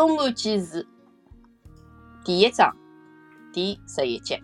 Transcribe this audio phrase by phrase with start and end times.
[0.00, 0.88] 东汉纪事
[2.24, 2.74] 第一章
[3.52, 4.42] 第十一节，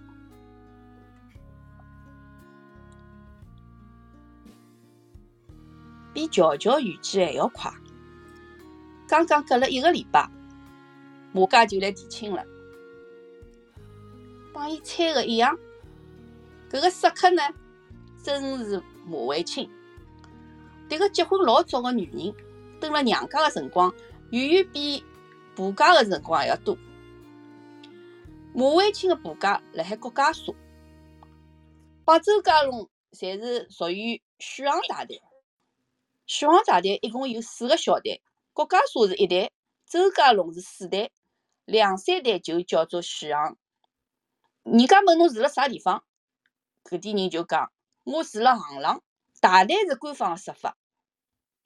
[6.12, 7.72] 比乔乔预计还要快。
[9.08, 10.28] 刚刚隔了一个礼拜，
[11.32, 12.44] 马家就来提亲了。
[14.52, 15.56] 帮伊猜的一样，
[16.70, 17.42] 搿个说客呢，
[18.22, 19.70] 正是马卫青。
[20.86, 22.34] 迭个结婚老早的女人，
[22.78, 23.90] 蹲辣娘家的辰光，
[24.32, 25.02] 远远比
[25.56, 26.76] 婆家的辰光还要多。
[28.54, 30.54] 马卫青的婆家辣海国家社，
[32.04, 35.22] 帮周家龙侪是属于许航大队。
[36.26, 39.50] 许航大队一共有四个小队，国家社是一队，
[39.86, 41.10] 周家龙是四队，
[41.64, 43.56] 两三队就叫做许航。
[44.62, 46.04] 人家问侬住辣啥地方，
[46.84, 47.72] 搿点人就讲
[48.04, 49.02] 我住辣行浪。
[49.40, 50.76] 大队是官方的说法，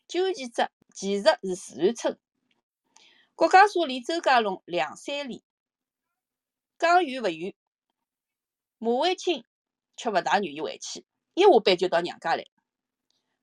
[0.07, 2.19] 究其者其实是自然村。
[3.41, 5.43] 国家所离周家龙两三里，
[6.79, 7.55] 讲远勿远。
[8.77, 9.47] 马卫清
[9.97, 12.45] 却勿大愿意回去，一下班就到娘家来。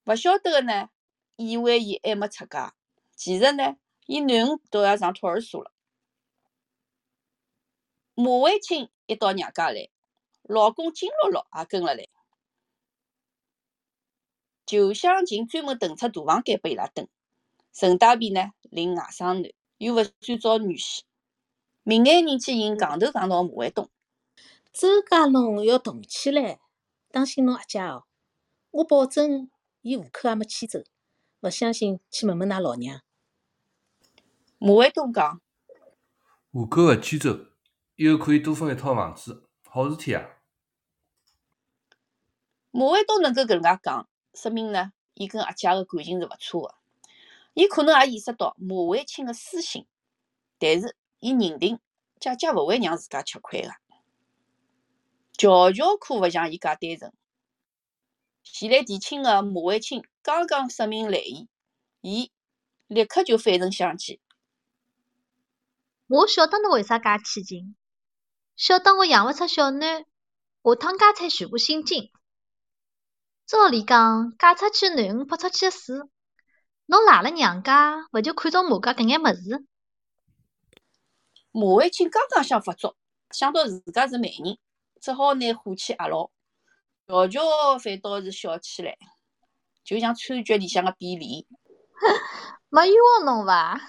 [0.03, 0.91] 勿晓得个呢，
[1.35, 2.75] 以为伊还没出嫁，
[3.15, 3.75] 其实呢，
[4.05, 5.73] 伊囡恩都要上托儿所了。
[8.13, 9.89] 马卫清一到娘家来，
[10.43, 12.07] 老公金乐乐也跟了来。
[14.67, 17.09] 就想尽专门腾出大房间拨伊拉蹲，
[17.73, 21.02] 陈大便呢领外甥男，又勿算招女婿，
[21.83, 23.89] 明眼人去寻戆头戆脑马卫东。
[24.73, 26.59] 周家龙要动起来，
[27.09, 28.05] 当心侬阿姐哦！
[28.72, 29.50] 我保证，
[29.81, 30.80] 伊户口还没迁走，
[31.42, 33.02] 勿相信去问问㑚老娘。
[34.59, 35.42] 马卫东讲：
[36.52, 37.39] 户口勿迁走，
[37.95, 40.23] 以后可以多分一套房子，好事体啊！
[42.72, 44.09] 马卫东能够搿能介讲。
[44.33, 46.77] 说明呢，伊跟阿姐个感情是勿错个。
[47.58, 49.88] 伊可能也意识到马卫青个私心，
[50.59, 51.80] 但是伊认定
[52.20, 53.71] 姐姐勿会让自家吃亏个。
[55.39, 57.11] 乔乔可勿像伊介单纯。
[58.43, 61.49] 前来提亲个马卫青刚刚说明来意，
[62.02, 62.31] 伊
[62.86, 64.21] 立刻就翻成相机。
[66.05, 67.76] 我晓得侬为啥介起劲，
[68.55, 70.05] 晓得我养勿出小囡，
[70.64, 72.11] 下趟家产全部姓金。
[73.48, 75.98] 照理讲，嫁出去囡恩泼出去的水，
[76.89, 79.65] 侬赖了娘家，勿就看中马家搿眼物事？
[81.52, 82.95] 马万青刚刚想发作，
[83.31, 84.58] 想到自家是媒人，
[85.02, 86.31] 只好拿火气压牢。
[87.05, 88.98] 乔乔反倒是笑起来，
[89.83, 91.45] 就像餐局里向个比利。
[92.70, 93.81] 没冤枉侬伐？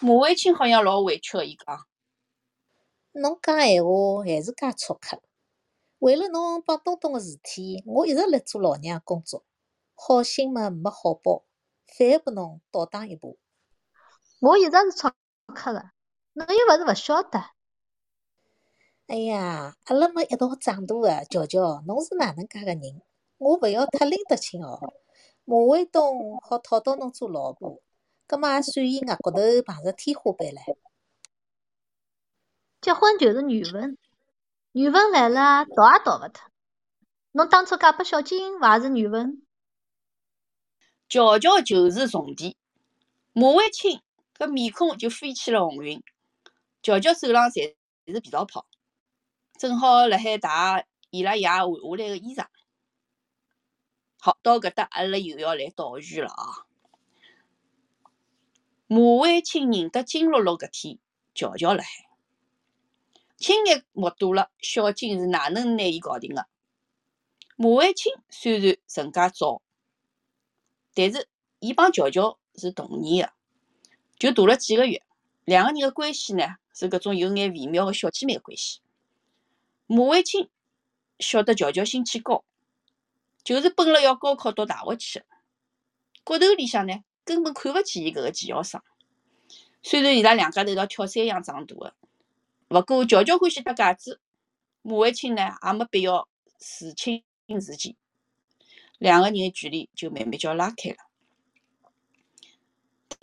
[0.00, 1.86] 马万青好像老委屈个，伊讲
[3.12, 5.22] ：“侬讲闲话还是介粗刻。”
[6.00, 9.44] 为了侬帮东东个事体，我一直辣做老娘工作，
[9.94, 11.44] 好心嘛没好报，
[11.86, 13.36] 反而拨侬倒打一耙。
[14.40, 15.08] 我一直是粗
[15.54, 15.90] 刻个，
[16.32, 17.44] 侬又勿是勿晓得。
[19.06, 23.02] 哎呀，阿拉么一道长大个，乔乔，侬是哪能介个人？
[23.38, 24.94] 我勿要太拎得清哦。
[25.44, 27.82] 马卫东好讨到侬做老婆，
[28.26, 30.76] 葛末也算伊额骨头碰着天花板唻。
[32.80, 33.98] 结婚就是缘分。
[34.72, 36.50] 缘分来了，逃也逃勿脱。
[37.32, 39.42] 侬当初嫁拨小金，勿也是缘分？
[41.12, 42.56] 乔乔就是重点。
[43.34, 44.00] 马卫青
[44.34, 46.02] 搿面孔就飞起了红云。
[46.82, 47.74] 乔乔手浪侪
[48.06, 48.64] 是皮草泡，
[49.58, 52.46] 正好辣海汏伊拉爷换下来个衣裳。
[54.18, 56.64] 好，到搿搭阿拉又要来倒叙了啊！
[58.86, 60.98] 马卫青认得金露露搿天，
[61.34, 61.90] 乔乔辣海。
[63.36, 66.46] 亲眼目睹了小金是哪能拿伊搞定个。
[67.56, 69.60] 马卫青虽然成家早，
[70.94, 73.32] 但是伊帮乔乔是同年个，
[74.18, 75.02] 就大了几个月。
[75.44, 78.80] 两个人个关系呢，是搿种有眼微妙个小姐妹关系。
[79.86, 80.48] 马卫青
[81.18, 82.44] 晓得乔乔心气高，
[83.42, 85.26] 就是奔了要高考读大学去个。
[86.24, 88.80] 骨头里向呢，根本看勿起伊搿个技校生。
[89.82, 91.94] 虽然伊拉两家头一道跳山一样长大个。
[92.68, 94.20] 勿过，乔乔欢喜搭架子，
[94.82, 97.24] 马卫青呢也没必要自轻
[97.60, 97.96] 自贱，
[99.02, 100.96] 两个人的距离就慢慢叫拉开了。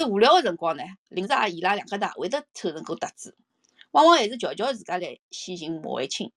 [0.10, 3.38] 无聊的辰光呢，临时也伊拉两家头也会得凑成个搭子，
[3.92, 6.34] 往往还是乔乔自家来先寻马卫青，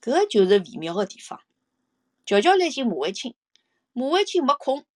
[0.00, 1.42] 搿就是微妙的地方。
[2.24, 3.34] 乔乔来寻马卫青，
[3.92, 4.86] 马卫青没空，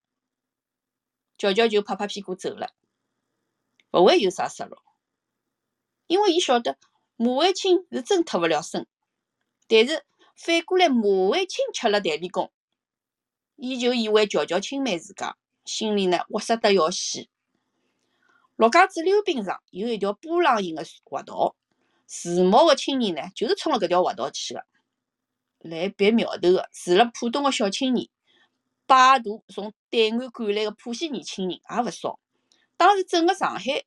[1.37, 2.73] 乔乔就拍拍屁股走了，
[3.91, 4.83] 勿会有啥失落，
[6.07, 6.79] 因为伊晓得。
[7.17, 8.87] 马卫青是真脱勿了身，
[9.69, 10.05] 但是
[10.35, 12.51] 反过来，马卫青吃了代理工，
[13.57, 17.29] 伊就以为乔乔轻慢自家，心里呢窝塞得要死。
[18.57, 21.57] 陆家嘴溜冰场有一条波浪形个滑道，
[22.07, 24.65] 时髦个青年呢，就是冲了搿条滑道去个。
[25.59, 28.09] 来别苗头个，住了浦东个小青年，
[28.87, 32.21] 摆渡从对岸赶来个浦西年轻人也勿少。
[32.77, 33.85] 当时整个上海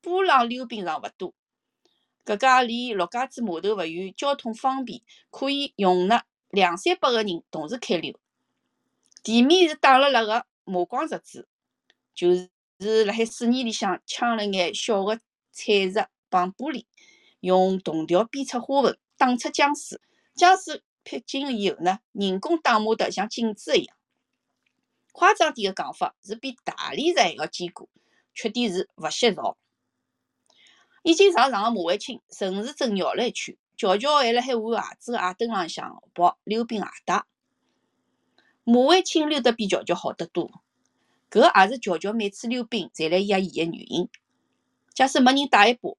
[0.00, 1.34] 波浪溜冰场勿多，
[2.24, 8.18] 搿家离陆家嘴码头勿远，交通方便，可以容纳两三百个人同时开溜。
[9.22, 11.48] 地面是打了蜡个磨光石子，
[12.14, 15.18] 就是辣海水泥里向嵌了眼小个
[15.50, 16.86] 彩石绑玻璃，
[17.40, 20.00] 用铜条编出花纹，打出浆水。
[20.36, 23.96] 浆水撇进以后呢，人工打磨得像镜子一样。
[25.12, 27.88] 夸张点个讲法是比大理石还要坚固，
[28.34, 29.58] 缺点是勿吸潮。
[31.02, 37.24] 已经上场个马卫青顺时针绕了一圈，乔乔还辣海换鞋子个矮凳浪向跑溜冰鞋带。
[38.70, 40.60] 马伟清溜得比乔乔好得多，
[41.30, 44.10] 搿也是乔乔每次溜冰侪来压伊个原因。
[44.92, 45.96] 假使没人带一把，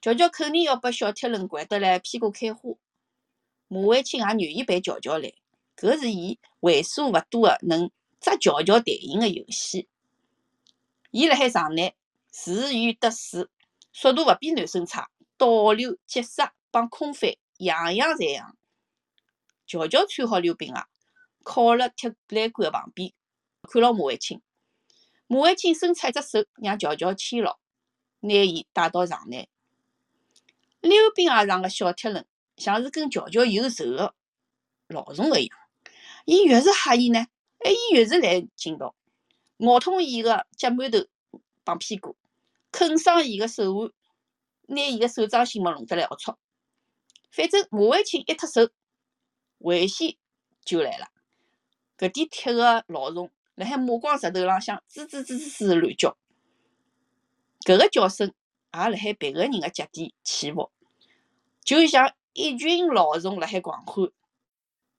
[0.00, 2.76] 乔乔肯定要被小铁轮掼得来屁股开花。
[3.66, 5.32] 马伟清也愿意陪乔乔来，
[5.76, 7.90] 搿是伊为数勿多个能
[8.20, 9.88] 抓乔乔弹性个游戏。
[11.10, 11.96] 伊辣海场内
[12.30, 13.48] 自娱得水，
[13.92, 18.56] 速度勿比男生差，倒溜、急刹帮空翻样样侪行。
[19.66, 20.84] 乔乔穿好溜冰鞋。
[21.44, 23.12] 靠辣铁栏杆旁边，
[23.62, 24.42] 看牢马卫青。
[25.28, 27.58] 马卫青伸出一只手，让乔乔牵牢，
[28.20, 29.48] 拿伊带到场内。
[30.80, 32.26] 溜冰鞋上个小铁轮，
[32.56, 34.14] 像是跟乔乔有仇个
[34.88, 35.58] 老虫一样。
[36.24, 37.20] 伊越是吓伊呢，
[37.58, 38.94] 哎，伊越是来劲道，
[39.58, 41.08] 咬痛伊个脚馒头
[41.62, 42.16] 帮屁股，
[42.70, 43.92] 啃伤伊个手腕，
[44.66, 46.36] 拿伊个手掌心嘛弄得来龌龊。
[47.30, 48.70] 反正马卫青一脱手，
[49.58, 50.16] 危险
[50.64, 51.08] 就来了。
[51.96, 56.16] 搿点铁个老虫辣海马光石头浪向吱吱吱吱吱乱叫，
[57.60, 58.34] 搿个叫声
[58.72, 60.70] 也辣海别个人个脚底起伏，
[61.62, 64.10] 就像一群老虫辣海狂欢。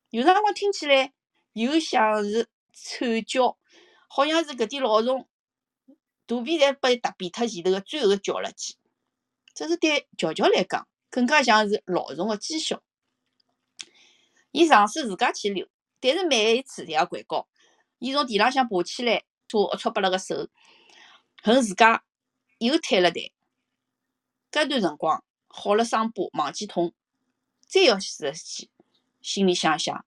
[0.09, 1.11] 有辰光听起来
[1.51, 3.57] 又像是惨叫，
[4.07, 5.27] 好像是搿点老虫
[6.25, 8.77] 肚皮侪被踏扁脱前头个最后叫了记。
[9.53, 12.81] 这是对乔乔来讲，更加像是老虫个讥笑。
[14.51, 15.67] 伊尝试自家去溜。
[15.99, 17.47] 但是每一次侪要掼跤，
[17.99, 20.47] 伊从地浪向爬起来，搓龌龊拨了个手，
[21.41, 22.03] 恨自家
[22.59, 23.31] 又摊了台。
[24.51, 26.93] 搿段辰光好了伤疤忘记痛，
[27.67, 28.69] 再要试一记，
[29.21, 30.05] 心里想想，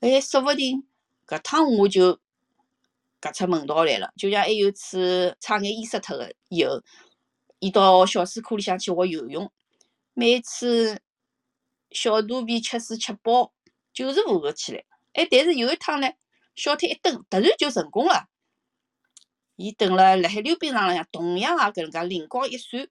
[0.00, 0.86] 哎，说勿定
[1.26, 2.18] 搿趟我就
[3.20, 4.12] 搿出门道来了。
[4.16, 6.82] 就像还有次差眼淹死脱个以后，
[7.58, 9.52] 伊到小水库里向去学游泳，
[10.14, 11.02] 每次
[11.90, 13.52] 小肚皮吃水吃饱，
[13.92, 14.84] 就是浮勿起来。
[15.12, 16.08] 哎，但是有一趟呢，
[16.54, 18.28] 小腿一蹬，突然就成功了。
[19.56, 22.88] 伊等了辣海溜冰场浪向，同样也搿能介灵光一闪，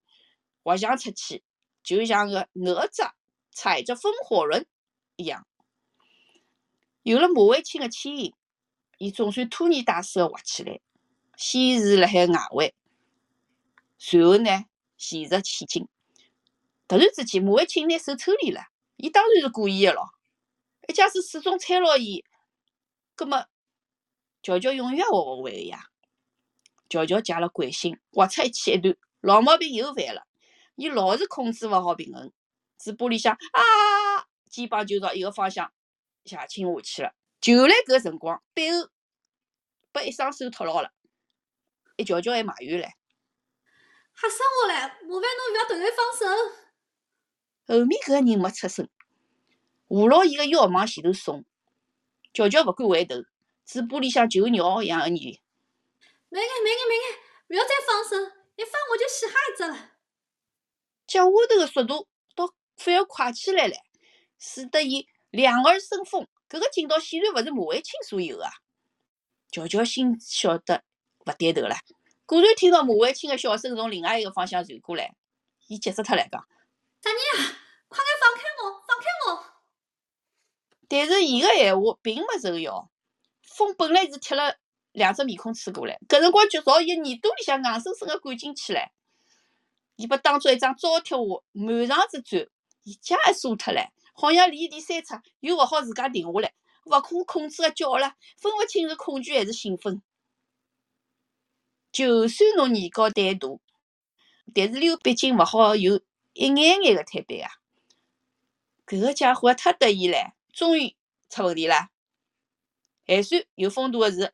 [0.63, 1.43] 滑翔出去，
[1.81, 3.11] 就像个哪吒
[3.51, 4.65] 踩着风火轮
[5.15, 5.47] 一样。
[7.01, 8.33] 有了马伟清个牵引，
[8.97, 10.79] 伊总算拖泥带水个滑起来。
[11.37, 12.75] 先是辣海外围，
[13.97, 14.65] 随后呢，
[14.97, 15.87] 前入前进。
[16.85, 18.65] 突然之间，马伟清拿手抽离了，
[18.97, 20.09] 伊当然是故意个咯。
[20.89, 22.25] 一假使始终踩牢伊，
[23.15, 23.45] 葛末
[24.41, 25.83] 乔乔永远也学勿会个呀。
[26.89, 30.25] 乔乔借了惯性，滑出一起一段，老毛病又犯了。
[30.75, 32.33] 伊老是控制勿好平衡，
[32.79, 35.71] 嘴巴里向啊，肩膀就朝一个方向
[36.25, 37.13] 斜倾下去了。
[37.39, 38.89] 就辣搿辰光，背后
[39.91, 40.91] 被一双手托牢了。
[41.97, 42.89] 一乔乔还埋怨唻
[44.19, 44.73] ：“吓死我唻！
[44.73, 45.21] 麻烦侬
[45.53, 46.25] 勿要突然放手。”
[47.77, 48.89] 后面搿个人没出声。
[49.89, 51.43] 扶牢伊个腰往前头送，
[52.31, 53.15] 乔乔勿敢回头，
[53.65, 55.41] 嘴巴里向就鸟一样个念
[56.29, 57.19] ：“慢眼，慢眼，慢眼，
[57.49, 58.15] 勿要再放手，
[58.55, 59.93] 一放我就死哈一只了。”
[61.07, 63.75] 脚下头个速度倒反而快起来了，
[64.37, 66.27] 使得伊两耳生风。
[66.47, 68.45] 搿个劲道显然勿是马卫青所有个。
[69.51, 70.83] 乔乔心晓得
[71.25, 71.75] 勿对头了，
[72.27, 75.15] 果然听到马卫青个笑声从另外一个方向传过来，
[75.65, 76.47] 伊急死脱了，讲
[77.01, 77.57] ：“啥人啊？
[77.87, 78.48] 快眼放开我，放开我！”
[80.89, 82.89] 但是伊个闲话并没奏效，
[83.43, 84.57] 风本来是贴了
[84.91, 88.89] 两只面孔吹过来，搿辰光就朝伊耳朵里向硬生生个灌进去了。
[89.95, 92.49] 伊被当作一张招贴画，满场子转，
[92.83, 96.53] 伊脚也缩脱唻，好像离地三尺，又勿好自家停下来，
[96.85, 100.01] 勿可控制个叫了，分勿清是恐惧还是兴奋。
[101.91, 103.47] 就算侬年高胆大，
[104.55, 106.01] 但是溜毕竟勿好有
[106.33, 107.51] 一眼眼个摊板啊！
[108.87, 110.31] 搿个家伙太得意唻！
[110.53, 110.95] 终于
[111.29, 111.89] 出问题了，
[113.05, 114.33] 还算有风度个是，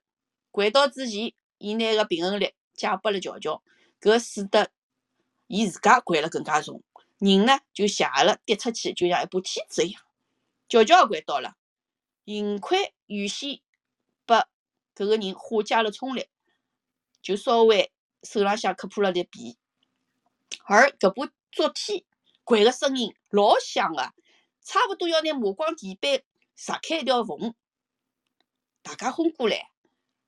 [0.51, 3.61] 掼到之前，伊拿个平衡力借拨了乔乔，
[3.99, 4.71] 搿使得
[5.47, 6.83] 伊自家掼了更加重，
[7.19, 10.01] 人呢就斜了跌出去，就像一把梯子一样。
[10.67, 11.55] 乔乔也掼倒了，
[12.25, 13.59] 幸亏预先
[14.25, 14.47] 拨
[14.95, 16.27] 搿个人化解了冲力，
[17.21, 17.91] 就稍微
[18.23, 19.57] 手浪向磕破了点皮。
[20.65, 22.05] 而搿把竹梯
[22.45, 24.13] 掼个声音老响个，
[24.65, 26.23] 差勿多要拿磨光地板
[26.55, 27.53] 砸开一条缝。
[28.81, 29.69] 大家轰过来，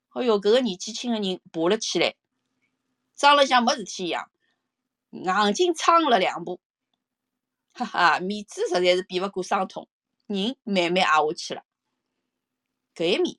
[0.09, 2.15] 哎哟，搿个年纪轻个人爬了起来，
[3.15, 4.29] 装了像没事体一样，
[5.09, 6.61] 硬劲撑了两步，
[7.73, 9.89] 哈哈，面子实在是比勿过伤痛，
[10.27, 11.63] 人慢慢挨下去了。
[12.93, 13.37] 搿一面，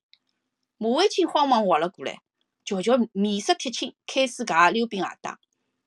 [0.79, 2.21] 马卫清慌忙滑了过来，
[2.65, 5.37] 瞧瞧面色铁青，开始揩溜冰鞋带。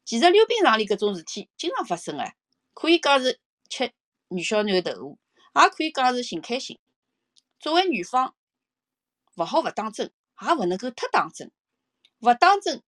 [0.06, 2.34] 其实溜冰场里搿种事体经常发生个，
[2.74, 3.40] 可以讲是
[3.70, 3.94] 吃
[4.32, 5.20] 女小囡豆腐，
[5.56, 6.80] 也可以讲是寻开心。
[7.60, 8.34] 作为女方，
[9.36, 11.52] 勿好勿当真，也勿能够太当真。
[12.20, 12.82] 勿当真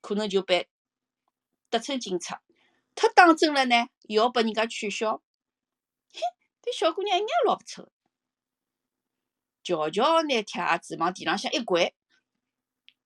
[0.00, 0.68] 可能就被
[1.70, 2.34] 得寸进尺，
[2.96, 5.22] 太当真了呢，又要拨人家取笑。
[6.12, 6.20] 嘿，
[6.62, 7.92] 搿小姑娘一眼也老勿错。
[9.62, 11.92] 乔乔拿铁鞋子往地浪向一掼，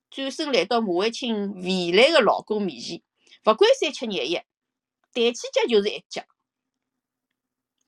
[0.08, 3.02] 转身来到马卫清未来个老公面前，
[3.44, 4.37] 勿管三七廿一，
[5.12, 6.25] 抬起脚就是一脚，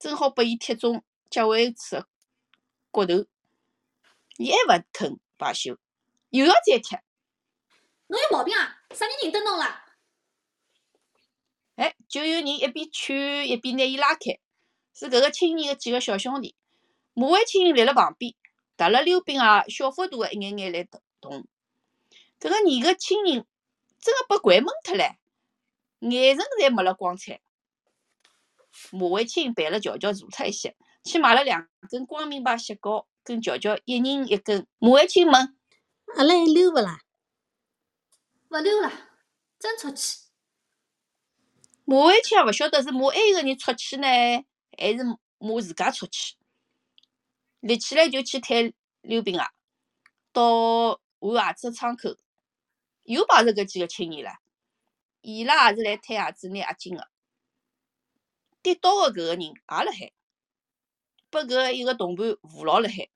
[0.04, 2.06] 正好拨伊踢中脚腕处个
[2.90, 3.24] 骨头。
[4.36, 5.78] 伊还勿肯罢休，
[6.28, 6.96] 又要再踢。
[8.08, 8.82] 侬有毛病啊！
[8.90, 9.96] 啥人认得侬啦？
[11.76, 14.38] 哎，就有人一边劝一边拿伊拉开，
[14.92, 16.54] 是搿个青年个几个小兄弟。
[17.14, 18.34] 马卫清立辣旁边，
[18.76, 21.02] 踏了溜冰鞋小幅度个一眼眼来动。
[22.38, 23.46] 搿个年个青人
[23.98, 25.16] 真个被掼懵脱唻，
[26.00, 27.40] 眼神侪没了光彩。
[28.92, 33.06] 马卫清陪了乔乔坐脱一歇，去买了两根光明牌雪糕。
[33.26, 34.66] 跟乔乔一人一根。
[34.78, 35.34] 马卫清问
[36.14, 37.00] ：“阿拉还溜勿啦
[38.52, 38.92] ？”“勿溜了，
[39.58, 40.18] 真出去。”
[41.86, 44.06] 马卫清也勿晓得是马埃个人出去呢，
[44.76, 45.02] 还是
[45.38, 46.34] 马自家出去。
[47.60, 49.46] 立起来就去推溜冰鞋，
[50.30, 52.18] 到换鞋子窗口，
[53.04, 54.32] 又碰着搿几个青年了。
[55.22, 57.08] 伊拉也是来推鞋子、拿押金个。
[58.64, 60.14] 跌倒个搿个人也辣海，
[61.28, 63.10] 拨搿一个同伴扶牢辣海。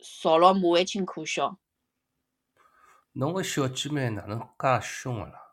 [0.00, 1.58] 朝牢马万清苦笑。
[3.12, 5.52] 侬个小姐妹哪能介凶个啦？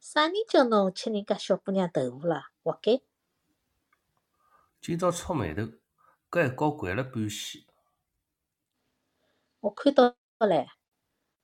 [0.00, 2.50] 啥人叫侬吃人家小姑娘豆腐啦？
[2.62, 3.02] 活该！
[4.80, 5.62] 今朝触眉头，
[6.30, 7.62] 搿一跤掼了半死。
[9.60, 10.66] 我看到唻，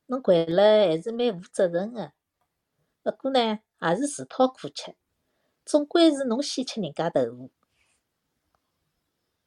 [0.07, 2.14] 侬掼了还是蛮负责任个。
[3.02, 4.95] 不过呢，也是自讨苦吃，
[5.65, 7.51] 总归是侬先吃人家豆腐。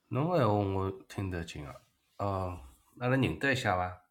[0.09, 1.75] 侬个闲话我听得进啊，
[2.17, 2.59] 哦，
[2.99, 4.03] 阿拉认得一下伐？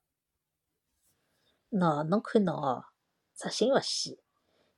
[1.71, 2.87] 喏，侬看侬哦，
[3.35, 4.19] 直心勿细，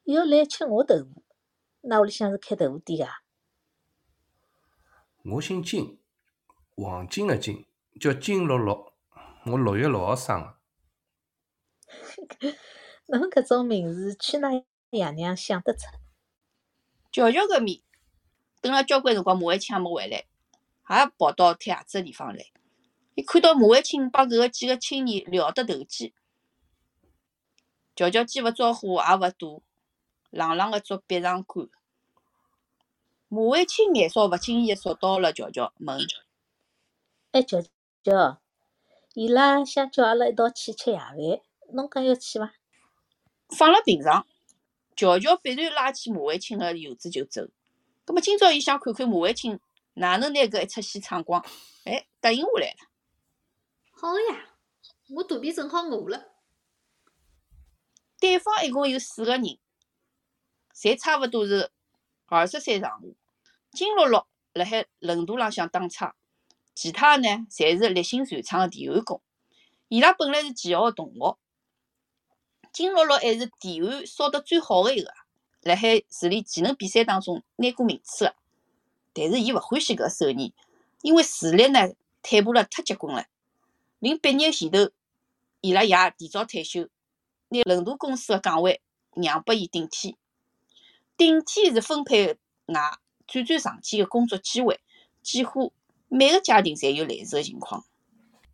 [0.05, 1.23] 又要来吃我豆腐，
[1.83, 3.13] 㑚屋里向是开豆腐店个？
[5.31, 6.01] 我姓金，
[6.75, 7.67] 黄金个金，
[8.01, 8.93] 叫金六六，
[9.47, 10.57] 我六月六号生个。
[13.07, 15.87] 侬搿种名字去㑚爷娘想得出？
[17.13, 17.81] 乔乔搿面
[18.61, 20.27] 等了交关辰光，马万清还没回来。
[20.89, 22.47] 也跑到推鞋子个地方来，
[23.17, 26.15] 伊看到马万清帮搿个几个青年聊得投机，
[27.97, 29.63] 乔乔既勿招呼也勿躲，
[30.31, 31.69] 冷冷个捉壁上观。
[33.29, 35.99] 马万清眼梢勿经意扫到了乔乔，问
[37.33, 37.61] ：“哎，乔
[38.05, 38.39] 乔，
[39.15, 41.17] 伊拉想叫阿拉一道去吃夜饭，
[41.73, 42.55] 侬讲要去伐？”
[43.51, 44.25] 放辣平常，
[44.97, 47.47] 乔乔必然拉起马卫青个袖子就走。
[48.05, 49.61] 葛末今朝伊想看看马卫青。
[49.99, 51.43] 哪能拿搿一出戏唱光？
[51.85, 52.77] 哎，答应下来了。
[53.93, 54.51] 好个呀，
[55.09, 56.33] 我肚皮正好饿了。
[58.21, 59.59] 对方一共有四个人，
[60.75, 61.71] 侪差勿多是
[62.27, 63.01] 二十岁上下。
[63.73, 66.15] 金六六辣海轮渡浪向打差，
[66.75, 69.23] 其他呢，侪是立新船厂个电焊工。
[69.89, 71.39] 伊拉本来是技校个同学。
[72.77, 75.11] 金六六还是提焊烧得最好个一个，
[75.63, 78.35] 辣海市里技能比赛当中拿过名次个。
[79.15, 80.53] 但是伊勿欢喜搿手艺，
[81.01, 83.25] 因为视力呢退步了太结棍了。
[83.99, 84.91] 临毕业前头，
[85.63, 86.91] 伊拉爷提早退休，
[87.49, 88.83] 拿轮渡公司个岗位
[89.15, 90.19] 让拨伊顶替。
[91.17, 94.81] 顶替是分配外转转上去个工作机会，
[95.23, 95.73] 几乎
[96.09, 97.87] 每个家庭侪有类似个情况。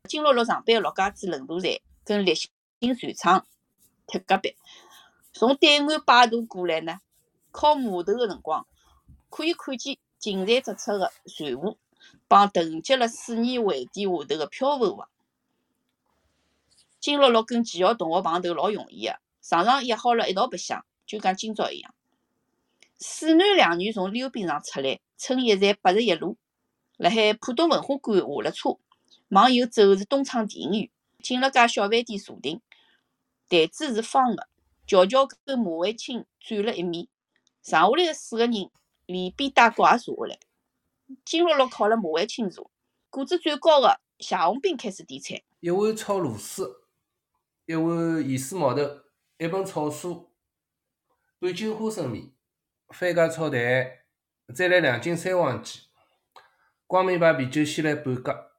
[0.04, 1.72] 金六六上班个陆家嘴轮渡站
[2.04, 3.46] 跟立新船厂
[4.12, 4.54] 铁隔壁，
[5.32, 7.00] 从对岸摆渡过来呢，
[7.50, 8.66] 靠码头个辰光
[9.30, 9.98] 可以看见。
[10.22, 11.76] 进站着出个船坞，
[12.28, 15.02] 帮囤积了水泥围堤下头个漂浮物。
[17.00, 21.92] 金乐乐跟纪晓同学碰头老容易个，常常约好了一道白相，就讲今朝一样。
[23.00, 26.36] 四男两女从溜冰场出来，乘一站八十一路，
[26.98, 28.78] 辣海浦东文化馆下了车，
[29.30, 30.90] 往右走是东昌电影院。
[31.20, 32.60] 进了家小饭店坐定，
[33.52, 34.48] 台子是方的，
[34.86, 37.06] 乔乔跟马卫青站了一面，
[37.62, 38.70] 剩下来个四个人
[39.04, 40.40] 连边带角也坐下来。
[41.22, 42.70] 金乐乐靠了马卫青坐，
[43.10, 45.42] 个子最高的谢红兵开始点菜。
[45.60, 46.86] 一碗炒螺丝，
[47.66, 49.02] 一碗盐水毛豆，
[49.36, 50.28] 一盆炒酥，
[51.38, 52.32] 半斤花生米，
[52.88, 53.60] 番茄炒蛋，
[54.54, 55.80] 再来两斤三黄鸡，
[56.86, 58.52] 光明牌啤酒先来半格，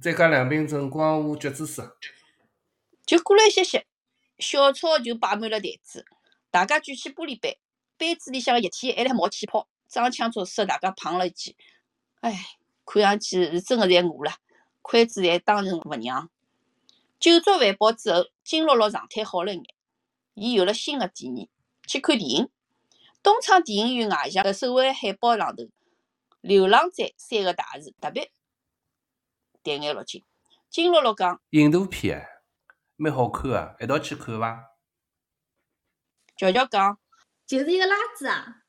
[0.00, 1.84] 再加两瓶陈光湖橘子水。
[3.04, 3.86] 就过了一歇歇，
[4.38, 6.04] 小炒就摆满了台子，
[6.50, 7.58] 大家举起玻璃杯，
[7.96, 11.56] 杯子里向个液体还辣冒气泡，装腔作势，大家胖了一记。
[12.20, 12.44] 哎，
[12.84, 14.32] 看上去是真个侪饿了，
[14.82, 16.30] 筷子侪当成勿让。
[17.20, 19.62] 酒足饭饱之后，金乐乐状态好了眼，
[20.34, 21.48] 伊有了新个提议，
[21.86, 22.48] 去看电影。
[23.22, 25.64] 东昌电影院外墙的手绘海报上头
[26.42, 28.30] ，“流浪者”三个大字特别
[29.62, 30.22] 带眼落睛。
[30.68, 32.28] 金乐乐讲，印度片，
[32.96, 34.72] 蛮好看个，一道去看伐？
[36.36, 36.98] 乔乔讲，
[37.46, 38.62] 就是一个拉子啊，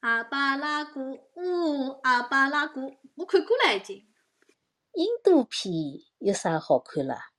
[0.00, 1.00] 阿巴拉古，
[1.34, 4.08] 呜，阿巴拉古，我看过了已经。
[4.94, 5.72] 印度片
[6.18, 7.32] 有啥好看啦？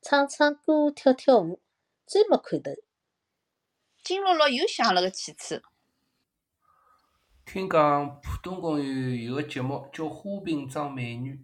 [0.00, 1.62] 唱唱歌，跳跳舞，
[2.06, 2.70] 最没看头。
[4.02, 5.62] 金乐乐又想了个气次，
[7.44, 11.34] 听讲浦东公园有个节目叫《花瓶装美女》，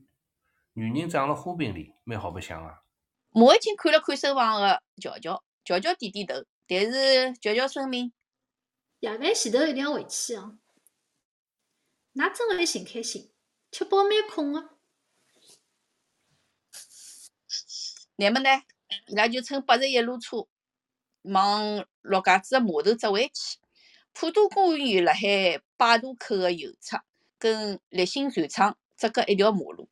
[0.75, 2.83] 女人长辣花瓶里，蛮好白相啊。
[3.33, 8.13] 马慧清看了看身旁个乔乔，乔乔点点头，但是乔乔声明，
[8.99, 10.59] 夜饭前头一定要回去哦。
[12.15, 13.31] 㑚真个来寻开心，
[13.71, 14.71] 吃饱蛮困个。
[18.17, 18.51] 乃末呢，
[19.07, 20.49] 伊拉就乘八十一路车
[21.23, 23.59] 往陆家嘴个码头折回去。
[24.13, 27.01] 普渡公园有辣海摆渡口个右侧，
[27.39, 29.89] 跟立新船厂只隔一条马路。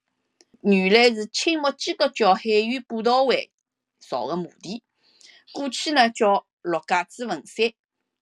[0.61, 3.53] 原来是清末基督教海员布道会
[4.01, 4.83] 造个墓地，
[5.53, 7.73] 过去呢叫陆家嘴坟山，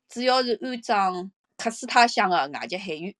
[0.09, 3.14] 主要是安葬喀斯他乡个外籍海员，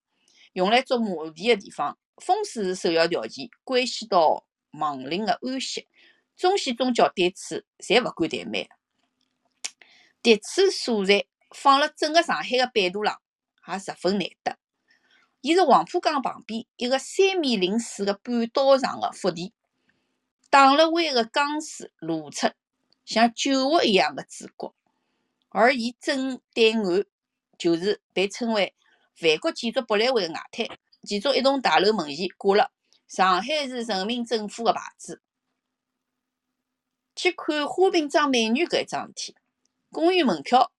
[0.53, 1.97] 用来做墓地个地方。
[2.17, 5.87] 风水是首要条件，关系到亡灵个安息。
[6.35, 8.67] 中西宗教对此侪勿敢怠慢。
[10.21, 11.25] 迭处所在
[11.55, 13.19] 放辣整个上海个版图浪，
[13.67, 14.57] 也十分难得。
[15.47, 19.53] 伊是黄浦江旁边一个三米零四个半岛上个腹地，
[20.49, 22.49] 打了弯个江水露出
[23.05, 24.75] 像酒窝一样个主角，
[25.47, 27.05] 而伊正对岸
[27.57, 28.75] 就是被称为
[29.21, 30.67] 万国建筑博览会个外滩，
[31.03, 32.69] 其中一栋大楼门前挂了
[33.07, 35.21] 上海市人民政府个牌子。
[37.15, 39.35] 去看花瓶装美女搿一桩事体，
[39.93, 40.73] 公园门票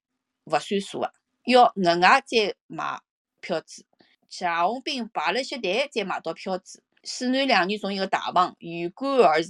[0.45, 1.15] 勿算数个，
[1.47, 3.01] 要额外再买
[3.41, 3.87] 票子。
[4.29, 6.83] 谢红兵排了些队才买到票子。
[7.05, 9.49] 四男两女从一个大房鱼贯而入，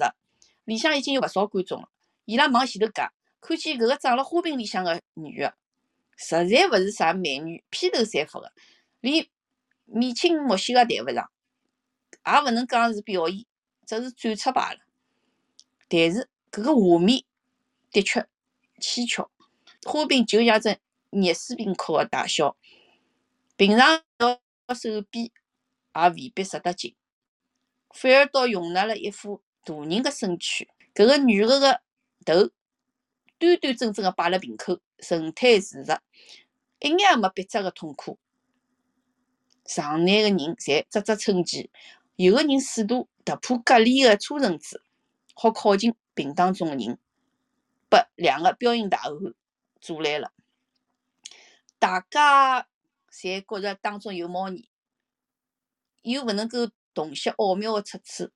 [0.64, 1.88] 里向已经有勿少观众了。
[2.26, 5.54] 伊拉往前头夹，看见搿个装辣花瓶里向个女个，
[6.16, 8.52] 实在勿是啥美女，披头散发个，
[9.00, 9.26] 连
[9.86, 11.30] 眉清目秀也谈勿上，
[12.26, 13.46] 也勿能讲是表演，
[13.86, 14.78] 只是展出罢了。
[15.88, 17.24] 但是，搿个画面
[17.90, 18.28] 的确
[18.78, 19.30] 蹊跷，
[19.84, 20.78] 花瓶就像只
[21.10, 22.56] 热水瓶壳个大小，
[23.56, 24.38] 平常到
[24.74, 25.32] 手臂
[25.94, 26.94] 也未必塞得进，
[27.90, 30.68] 反而倒容纳了一副大人的身躯。
[30.94, 31.80] 搿个女个个
[32.24, 32.50] 头
[33.38, 36.00] 端端正正个摆辣瓶口，神态自若，
[36.80, 38.18] 一眼也没憋着个痛苦。
[39.64, 41.70] 场内个人侪啧啧称奇，
[42.16, 44.82] 有个人试图突破隔离个车绳子，
[45.34, 45.94] 好靠近。
[46.14, 46.98] 瓶当中个人，
[47.88, 49.12] 被两个彪形大汉
[49.80, 50.32] 阻拦了。
[51.78, 52.66] 大家
[53.18, 54.70] 侪觉着当中有猫腻，
[56.02, 58.30] 又勿能够洞悉奥妙个出处，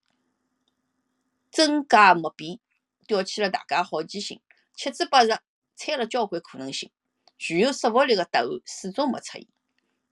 [1.53, 2.59] 真假莫辨，
[3.07, 4.41] 吊起了大家好奇心，
[4.75, 5.41] 七嘴八舌
[5.77, 6.91] 猜了交关可能性。
[7.39, 9.47] 具有说服力个答案始终没出现。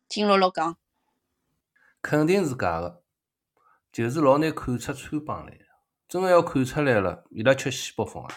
[0.09, 0.79] 金乐乐讲
[2.01, 3.03] ：“肯定是假个，
[3.91, 5.59] 就是老难看出穿帮来。”
[6.07, 8.35] 真个要看出来了，伊拉吃西北风啊！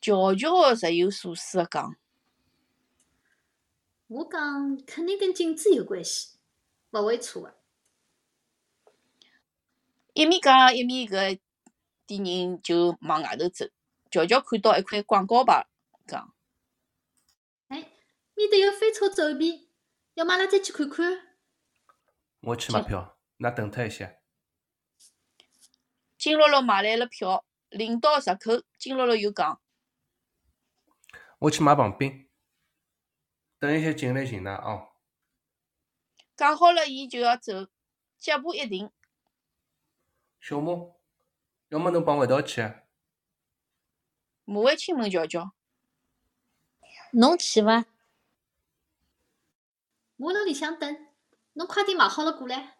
[0.00, 1.96] 乔乔若有所思个讲，
[4.08, 6.38] 我讲肯定跟镜子有关系，
[6.90, 7.54] 勿会错个。
[10.14, 11.38] 一面讲一面搿
[12.06, 13.66] 点人就往外头走。
[14.10, 15.68] 乔乔看到一块广告牌，
[16.06, 16.34] 讲
[17.68, 17.92] ：“哎，
[18.34, 19.66] 面搭有飞车走遍，
[20.14, 21.36] 要么阿拉再去看看。”
[22.40, 23.18] 我去买票。
[23.38, 24.14] 㑚等他一下。
[26.16, 29.60] 金乐乐买来了票，领到入口，金乐乐又讲
[31.40, 32.27] ：“我去买棒冰，
[33.58, 34.92] 等一下进来寻㑚哦。”
[36.36, 37.68] 讲好了，伊就要走，
[38.18, 38.90] 脚步一停。
[40.40, 41.00] 小莫，
[41.68, 42.82] 要么侬帮我一道去啊？
[44.44, 45.52] 马伟亲问乔乔
[47.12, 47.86] ：“侬去伐？”
[50.18, 51.08] 我辣里向等，
[51.54, 52.76] 侬快点买好了过来。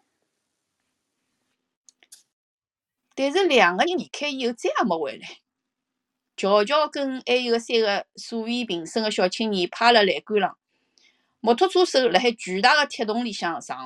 [3.15, 5.41] 但是两个人离开以后，再也没回来。
[6.37, 10.58] 乔乔跟还有个三个素未平生的小青年趴辣栏杆浪。
[11.41, 13.85] 摩托车手辣海巨大个铁洞里向上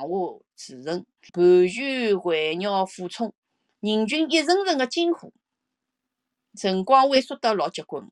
[0.56, 3.32] 驰骋，盘旋环绕俯冲，
[3.78, 5.32] 人群一阵阵个惊呼。
[6.56, 8.10] 辰光萎缩得老结棍，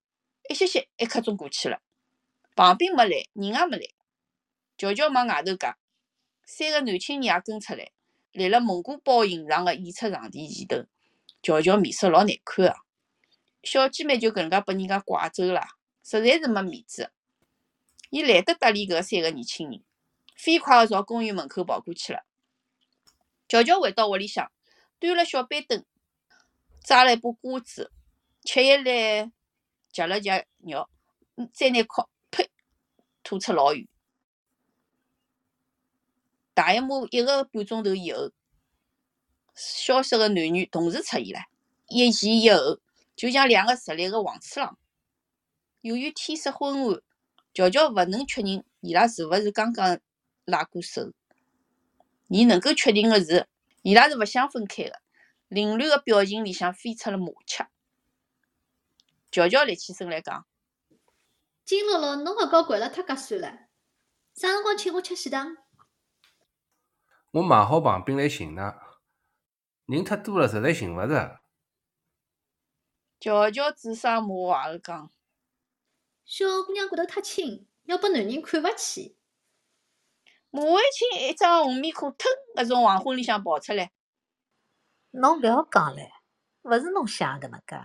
[0.48, 1.80] 一歇歇一刻钟过去了，
[2.54, 3.86] 旁边没来，人也没来。
[4.78, 5.76] 乔乔往外头夹，
[6.44, 7.90] 三个男青年也跟出来，
[8.30, 10.84] 立辣蒙古包形状个演出场地前头。
[11.42, 12.76] 乔乔面色老难看个，
[13.64, 15.62] 小姐妹就搿能介拨人家拐走了，
[16.04, 17.10] 实在是没面子。
[18.12, 19.82] 伊懒得搭理搿三个年轻人，
[20.36, 22.26] 飞快地朝公园门口跑过去了。
[23.48, 24.52] 乔乔回到屋里向，
[24.98, 25.82] 端了小板凳，
[26.84, 27.90] 抓了一把瓜子，
[28.44, 29.32] 吃一粒，
[29.90, 30.90] 嚼了嚼肉，
[31.54, 32.50] 再拿筷，呸，
[33.22, 33.88] 吐出老远。
[36.52, 38.30] 大一幕一个半钟头以后，
[39.54, 41.46] 消失个男女同时出现了，
[41.88, 42.78] 一前一后，
[43.16, 44.78] 就像两个直立个黄鼠狼。
[45.80, 47.02] 由于天色昏暗。
[47.54, 50.00] 乔乔勿能确认伊拉是勿是刚刚
[50.44, 51.12] 拉过手，
[52.28, 53.46] 伊能够确定个是，
[53.82, 55.00] 伊拉是勿想分开个。
[55.48, 57.68] 凌乱个表情里向飞出了马雀。
[59.30, 60.46] 乔乔立起身来讲
[61.66, 63.68] ：“金乐乐，侬勿觉掼了太合算了，
[64.34, 65.58] 啥辰光请我吃喜糖？
[67.32, 68.74] 我买好棒冰来寻呢，
[69.84, 71.40] 人太多了，实在寻勿着。”
[73.20, 75.10] 乔乔指桑骂槐个讲。
[76.32, 79.14] 小姑娘骨头太轻，要拨男人看勿起。
[80.50, 83.92] 马伟清一张红面孔，腾搿从黄昏里向跑出来。
[85.10, 86.08] 侬勿要讲唻，
[86.62, 87.76] 勿是侬想搿能介。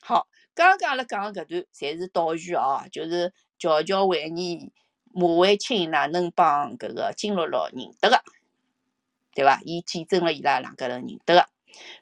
[0.00, 4.72] 好，刚刚阿拉讲个搿段，侪是倒叙哦，就是乔乔怀疑
[5.12, 8.24] 马伟清哪能帮搿个金乐乐认得个，
[9.34, 9.60] 对伐？
[9.66, 11.46] 伊见证了伊拉两个人认得个。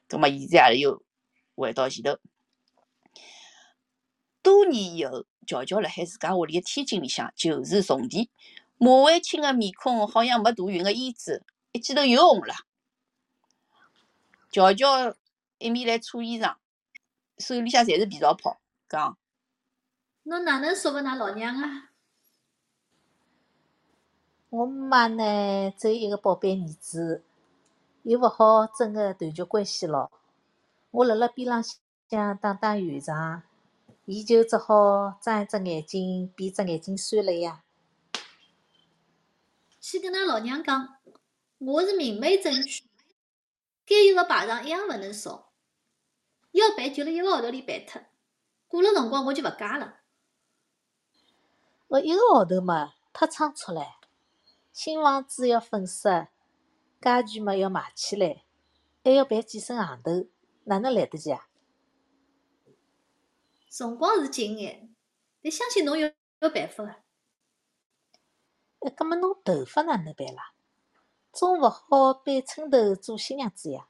[0.07, 1.03] 葛末现在阿拉又
[1.55, 2.17] 回到前头。
[4.49, 8.29] 多年以后，乔乔辣海自家屋里个天井里向就是重提。
[8.79, 12.53] 马万清个面孔好像没大匀个胭脂，一记头又红了。
[14.51, 15.15] 乔乔
[15.59, 16.55] 一面来搓衣裳，
[17.37, 19.17] 手里向侪是肥皂泡，讲
[20.23, 21.89] ：“侬哪能说服㑚老娘啊？”
[24.49, 27.23] 我妈呢，只有一个宝贝儿子，
[28.01, 30.11] 又勿好真个断绝关系咯。
[30.89, 31.63] 我辣辣边浪
[32.09, 33.43] 向打打圆场。
[34.11, 37.63] 伊就只好睁一只眼睛闭一只眼睛算了呀。
[39.79, 40.97] 去跟㑚老娘讲，
[41.59, 42.85] 我是明媒正娶，
[43.85, 45.51] 该有个排场一样勿能少。
[46.53, 48.01] 要办就辣一个号头里办脱，
[48.67, 49.97] 过了辰光我就勿嫁了。
[51.89, 53.85] 勿一个号头嘛，太仓促唻。
[54.73, 56.29] 新房子要粉饰，
[56.99, 58.43] 家具嘛要买起来，
[59.03, 60.25] 还要办几身行头，
[60.63, 61.48] 哪能来得及啊？
[63.69, 64.95] 辰光是紧眼，
[65.43, 66.95] 但相信侬有有办法个。
[68.79, 70.53] 哎，葛末侬头发哪能办啦？
[71.31, 73.85] 总勿好板寸头做新娘子呀。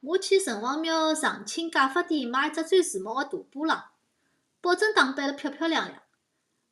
[0.00, 3.90] 我去城隍庙长青假发店买一只最时髦个大波浪，
[4.60, 6.02] 保证打扮了漂漂亮亮，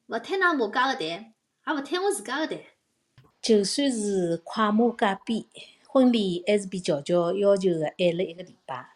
[0.06, 2.64] 勿摊㑚马家个台，也勿摊我自家个台。
[3.40, 5.46] 就算是快马加鞭，
[5.86, 8.91] 婚礼还是比乔乔要求个晚了一个礼拜。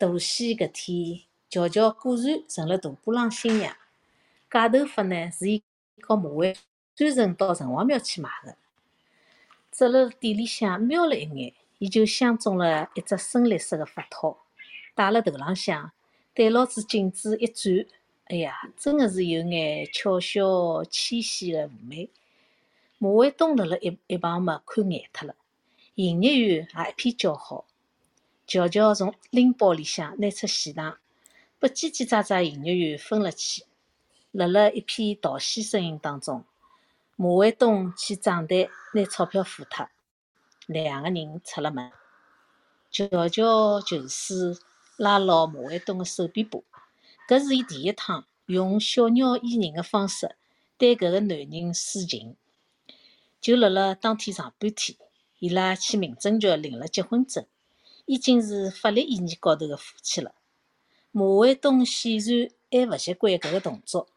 [0.00, 3.76] 大喜搿天，乔乔果然成了大波浪新娘。
[4.50, 5.62] 假头发呢，是伊
[6.00, 6.56] 和马伟
[6.96, 8.56] 专程到城隍庙去买个。
[9.70, 14.38] 走了店里向瞄了一眼，伊就相中了一只深绿色个发套，
[14.94, 15.92] 戴辣头浪向，
[16.32, 17.86] 对牢子镜子一转，
[18.24, 22.08] 哎呀，真个是有眼俏小纤细个妩媚。
[22.96, 25.34] 马伟东辣辣一一旁嘛，看眼脱了，
[25.96, 27.66] 营业员也一片叫好。
[28.50, 30.98] 乔乔从拎包里向拿出喜糖，
[31.60, 33.64] 拨叽叽喳喳营业员分了去。
[34.32, 36.44] 辣辣一片道喜声音当中，
[37.14, 39.88] 马卫东去账台拿钞票付脱，
[40.66, 41.92] 两个人出了门。
[42.90, 44.58] 乔乔就是
[44.96, 46.58] 拉牢马卫东的手臂把，
[47.28, 50.34] 搿是伊第一趟用小鸟依人的方式
[50.76, 52.34] 对搿个男人示情。
[53.40, 54.98] 就辣辣当天上半天，
[55.38, 57.46] 伊拉去民政局领了结婚证，
[58.10, 60.34] 已经是法律意义高头的夫妻了。
[61.12, 64.08] 马卫东显然还勿习惯搿个动作，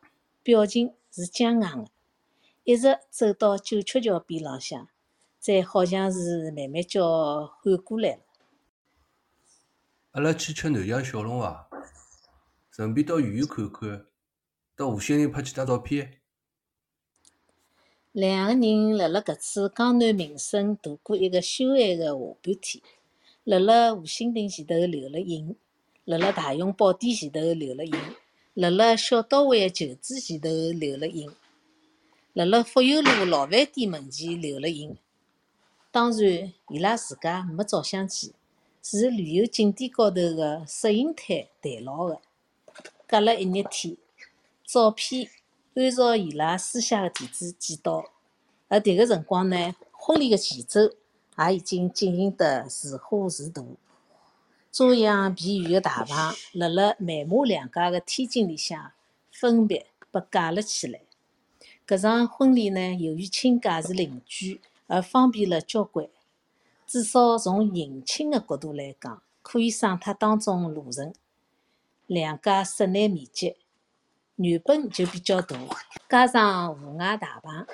[0.41, 1.91] 表情是僵硬的，
[2.63, 4.87] 一直走到九曲桥边浪向，
[5.39, 8.21] 才好像是慢慢叫缓过来了。
[10.13, 11.69] 阿拉去吃南翔小笼伐？
[12.71, 14.07] 顺便到医院看看，
[14.75, 16.19] 到吴新林拍几张照片。
[18.11, 22.83] 两个人辣辣搿次江南名胜度过一个休闲的下半天，
[23.45, 25.57] 辣辣吴兴亭前头留了影，
[26.05, 27.93] 辣辣大雄宝殿前头留了影，
[28.53, 31.29] 辣辣小刀湾旧址前头留了影，
[32.31, 34.97] 辣辣福佑路老饭店门前留了影。
[35.91, 38.33] 当然，伊拉自家没照相机，
[38.81, 42.21] 是旅游景点高头的摄影摊谈牢的。
[43.05, 43.97] 隔了一日天，
[44.65, 45.29] 照片。
[45.75, 48.11] 按照伊拉私下的地址寄到，
[48.67, 50.81] 而迭个辰光呢，婚礼的前奏
[51.39, 53.77] 也已经进行得如火如荼。
[54.71, 58.91] 遮阳避雨的大棚辣辣美马两家的天井里向
[59.31, 61.01] 分别被架了起来。
[61.85, 66.07] 搿场婚礼呢，由于亲家是邻居，而方便了交关。
[66.87, 71.13] 至少从迎亲的角度来讲，可以省脱当中路程。
[72.07, 73.57] 两家室内面积。
[74.37, 75.55] 原本就比较大，
[76.09, 77.67] 加上户外大棚，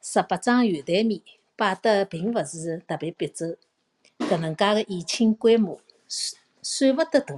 [0.00, 1.20] 十八张圆台面
[1.58, 3.56] 摆得并勿是特别逼仄。
[4.16, 7.34] 搿能介个宴请规模算算勿得大。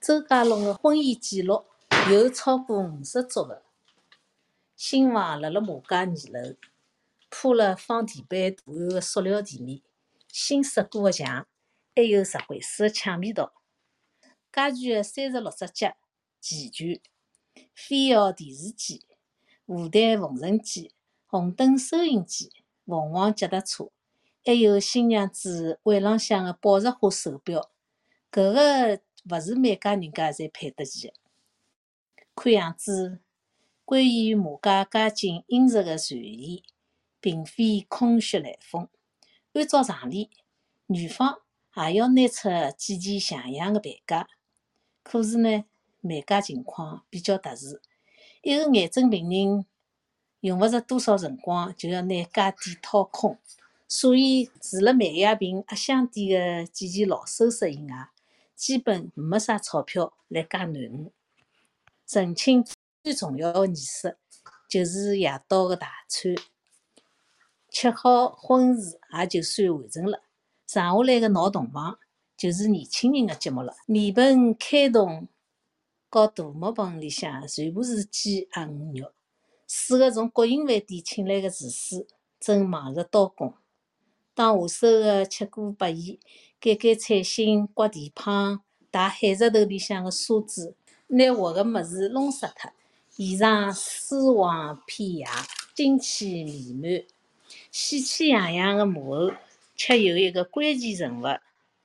[0.00, 1.64] 周家龙的婚宴记录
[2.10, 3.62] 有超过五十桌个。
[4.74, 6.56] 新房辣辣马家二楼，
[7.28, 9.82] 铺了放地板图案的塑料地面，
[10.28, 11.46] 新刷过的墙，
[11.94, 13.52] 还有石灰水的墙面道。
[14.50, 15.94] 家具的三十六只脚
[16.40, 16.98] 齐全。
[17.74, 19.04] 飞摇电视机、
[19.66, 20.92] 舞台缝纫机、
[21.26, 22.50] 红灯收音机、
[22.86, 23.90] 凤凰脚踏车，
[24.44, 27.70] 还有新娘子腕浪向的宝石花手表，
[28.30, 31.14] 搿个勿是每家人家侪配得起的。
[32.34, 33.20] 看样子，
[33.84, 36.62] 关于马家家境殷实的传言，
[37.20, 38.88] 并非空穴来风。
[39.54, 40.30] 按照常理，
[40.86, 41.40] 女方
[41.76, 44.28] 也要拿出几件像样的陪嫁，
[45.02, 45.64] 可是呢？
[46.06, 47.80] 每家情况比较特殊，
[48.42, 49.64] 一个癌症病人
[50.44, 53.38] 用勿着多少辰光，就要拿家底掏空。
[53.88, 58.10] 所以，除了美亚萍压箱底的几件老首饰以外，
[58.54, 61.10] 基本没啥钞票来嫁囡恩。
[62.06, 62.62] 成亲
[63.02, 64.18] 最重要的仪式
[64.68, 66.34] 就是夜到的大餐，
[67.70, 70.20] 吃好婚事也就算完成了。
[70.66, 71.98] 剩下来的闹洞房
[72.36, 75.26] 就是年轻人的节目了，面盆开洞。
[76.10, 79.10] 和大木盆里向全部是鸡鸭鱼肉，
[79.76, 82.06] 四个从国营饭店请来的厨师
[82.38, 83.54] 正忙着刀工。
[84.32, 86.16] 当下手的吃过百宴，
[86.60, 90.76] 改改菜心，刮蹄膀，汏海石头里向的沙子，
[91.08, 92.70] 拿活的物事弄湿脱，
[93.10, 95.26] 现场丝黄片野，
[95.74, 97.04] 精气弥漫，
[97.72, 99.32] 喜气洋洋的幕后，
[99.74, 101.24] 却有一个关键人物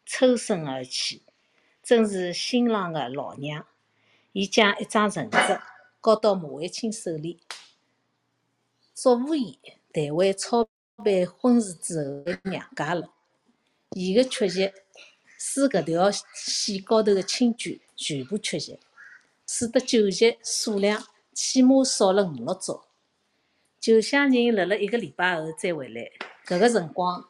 [0.06, 1.23] 抽身而去，
[1.82, 3.65] 正是新郎的老娘。
[4.34, 5.38] 伊将一张呈纸
[6.04, 7.39] 交到马卫青手里，
[9.01, 9.57] 祝福伊
[9.93, 13.09] 台湾操办婚事之后的娘家了。
[13.91, 14.73] 伊的缺席，
[15.38, 18.77] 使搿条线高头的亲眷全部缺席，
[19.47, 22.89] 使得酒席数量起码少了五六桌。
[23.79, 26.12] 酒乡人辣辣一个礼拜后再回来，
[26.45, 27.25] 搿个辰光，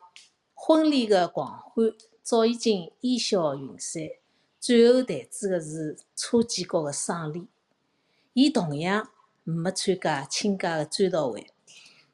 [0.55, 4.01] 婚礼的狂欢早已经烟消云散。
[4.59, 7.47] 最后谈子的是车建国的丧礼，
[8.33, 9.11] 伊同样
[9.43, 11.45] 没参加亲家的追悼会。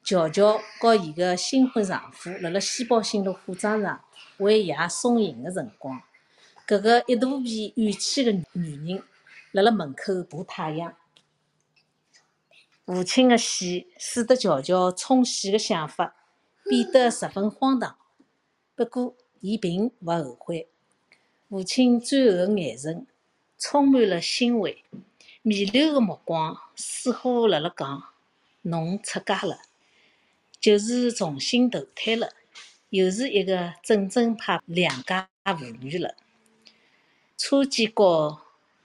[0.06, 4.04] 乔乔和伊的新婚丈夫辣辣西宝新路火葬场
[4.36, 6.00] 为爷送行的辰光，
[6.64, 9.02] 搿个一大片怨气的女人
[9.50, 10.94] 辣辣门口爬太阳。
[12.84, 16.14] 父亲的死使得乔乔冲喜的想法
[16.62, 17.98] 变得十分荒唐，
[18.76, 20.68] 不过伊并勿后悔。
[21.48, 23.08] 父亲最后的眼神
[23.58, 24.84] 充满了欣慰，
[25.42, 28.04] 弥留的目光似乎辣辣讲
[28.62, 29.58] ：“侬出嫁了，
[30.66, 32.28] 就是重新投胎了，
[32.88, 36.16] 又是一个正正派良家妇女了。”
[37.38, 38.42] 车建国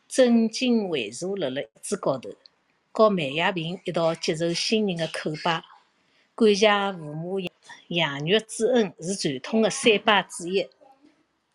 [0.07, 2.29] 正襟危坐辣辣椅子高头，
[2.91, 5.63] 和梅亚萍一道接受新人的叩拜，
[6.35, 7.39] 感谢父母
[7.87, 10.67] 养育之恩是传统的三拜之一。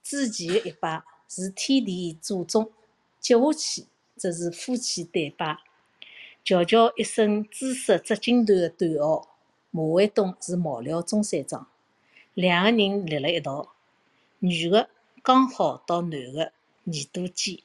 [0.03, 2.73] 之前的一拜是天地祖宗，
[3.21, 3.87] 接下去
[4.17, 5.59] 则是夫妻对拜。
[6.43, 9.29] 乔乔一身紫色织锦缎的短袄，
[9.77, 11.69] 马卫东是毛料中山装。
[12.33, 13.75] 两个人立辣一道，
[14.39, 14.89] 女个
[15.23, 17.59] 刚好到男个耳朵尖，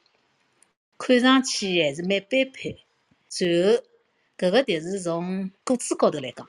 [0.98, 2.84] 看上去还是蛮般配。
[3.30, 3.82] 随后，
[4.36, 6.46] 搿个迭是从个子高头来讲，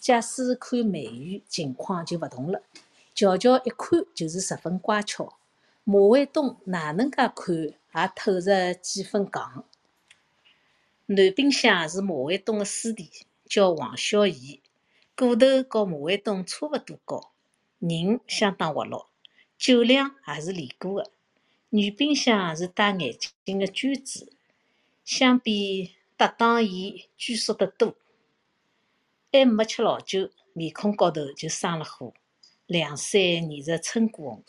[0.00, 2.60] 假使看美语情况就勿同了。
[3.14, 5.36] 乔乔一看就是十分乖巧，
[5.84, 9.62] 马卫东哪能介看也透着几分戆。
[11.06, 13.08] 男冰箱是马卫东个师弟，
[13.48, 14.58] 叫王小贤，
[15.14, 17.32] 个头和马卫东差勿多高。
[17.78, 19.10] 人相当活络，
[19.58, 21.10] 酒量也是练过的。
[21.68, 24.32] 女冰箱是戴眼镜的娟子，
[25.04, 27.94] 相比搭档伊拘束得多。
[29.30, 32.14] 还没吃老酒，面孔高头就生了火，
[32.66, 34.44] 两腮染着春姑红。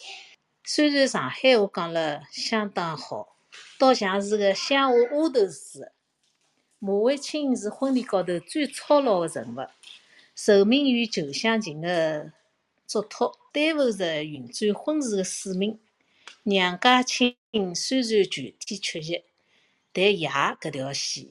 [0.64, 3.36] 虽然上海话讲了相当好，
[3.78, 5.92] 倒像是个乡下丫头似的。
[6.80, 9.68] 马卫青是婚礼高头最操劳的人物，
[10.36, 12.34] 受命于旧乡情的。
[12.88, 15.80] 嘱托担负着运转婚事的使命。
[16.44, 17.36] 娘家亲
[17.74, 19.24] 虽然全体缺席，
[19.92, 21.30] 但爷搿条线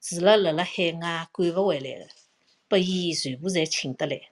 [0.00, 2.08] 除了辣辣海外赶勿回来的，
[2.66, 4.22] 拨伊全部侪请得来。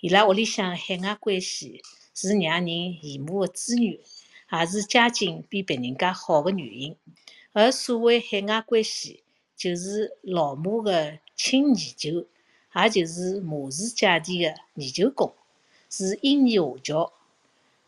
[0.00, 1.80] 伊拉屋里向海外关系
[2.12, 4.00] 是让人羡慕的资源，
[4.50, 6.96] 也是家境比别人家好的原因。
[7.52, 9.22] 而所谓海外关系，
[9.56, 12.26] 就是老马的亲研究，
[12.74, 15.32] 也就是马氏姐弟的研究工。
[15.90, 17.12] 是英年华侨，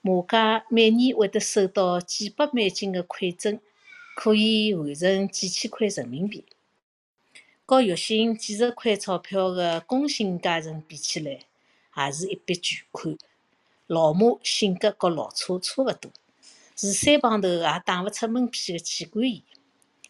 [0.02, 3.58] 马家每年会得收到几百美金的馈赠，
[4.14, 6.44] 可以换成几千块人民币。
[7.66, 11.40] 和月薪几十块钞票的工薪阶层比起来，
[11.96, 13.16] 也是一笔巨款。
[13.86, 16.12] 老马性格和老车差勿多，
[16.76, 19.42] 是三胖头也打勿出门屁的妻管严。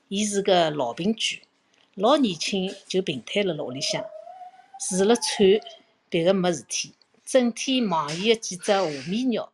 [0.08, 1.42] 伊是个老病句，
[1.94, 4.04] 老年轻就病瘫辣辣屋里向，
[4.88, 5.60] 除了喘，
[6.08, 6.94] 别个没事体。
[7.24, 9.50] 整天忙伊个几只下面鸟，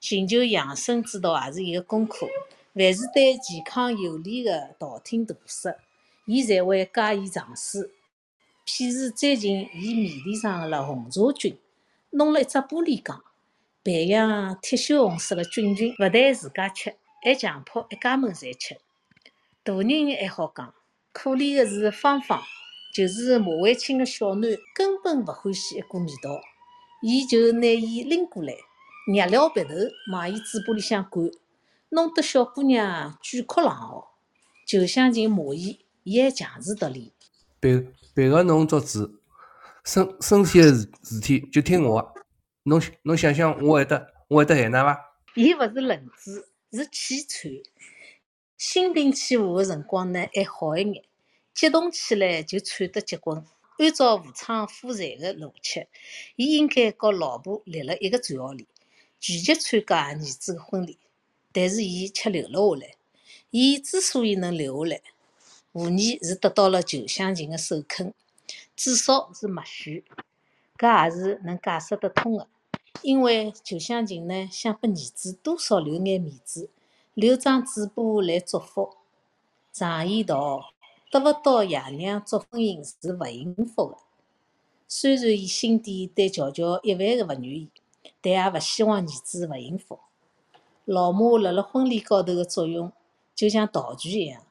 [0.00, 2.28] 寻求养生之道也是伊个功课。
[2.74, 5.74] 凡是对健康有利的道听途说，
[6.26, 7.90] 伊侪会加以尝试。
[8.66, 11.56] 譬如最近，伊面钿上了红茶菌，
[12.10, 13.24] 弄了一只玻璃缸，
[13.82, 18.76] 培养铁锈红色的菌群，勿但自家吃，还强迫一家门侪吃。
[19.62, 20.74] 大人还好讲，
[21.12, 22.42] 可怜的是芳芳，
[22.96, 26.40] 就是马卫清的小囡，根本勿欢喜一股味道。
[27.02, 28.54] 伊就拿伊拎过来，
[29.12, 29.74] 捏了鼻头
[30.10, 31.30] 往伊嘴巴里向灌，
[31.90, 34.14] 弄得小姑娘卷哭狼嚎。
[34.66, 37.12] 就想寻骂伊，伊还强词夺理。
[37.60, 39.20] 别别个侬做主，
[39.84, 42.22] 身身体的事事体就听我的。
[42.62, 44.98] 侬侬想想，我会得我会得害㑚伐？
[45.34, 47.52] 伊勿是愣子，是气喘。
[48.56, 51.04] 心平气和的辰光呢，还好一眼；
[51.56, 53.42] 激动起来就喘得结棍。
[53.78, 55.86] 按照妇产妇产的逻辑，
[56.36, 58.66] 伊应该和老婆立辣一个战壕里，
[59.18, 60.98] 拒绝参加儿子的婚礼。
[61.52, 62.94] 但是伊却留了下来。
[63.48, 65.00] 伊之所以能留下来，
[65.72, 68.12] 无疑是得到了旧乡情的首肯，
[68.76, 70.04] 至少是默许。
[70.76, 72.46] 搿也是能解释得通的，
[73.00, 76.68] 因为旧乡情呢，想拨儿子多少留眼面子，
[77.14, 78.98] 留张嘴巴来祝福。
[79.72, 80.74] 常言道。
[81.10, 83.98] 得勿到爷娘祝婚姻是勿幸福的。
[84.88, 87.70] 虽然伊心底对乔乔一万个勿愿意，
[88.20, 90.00] 但也勿希望儿子勿幸福。
[90.84, 92.92] 老马辣辣婚礼高头的作用，
[93.34, 94.42] 就像道具一样。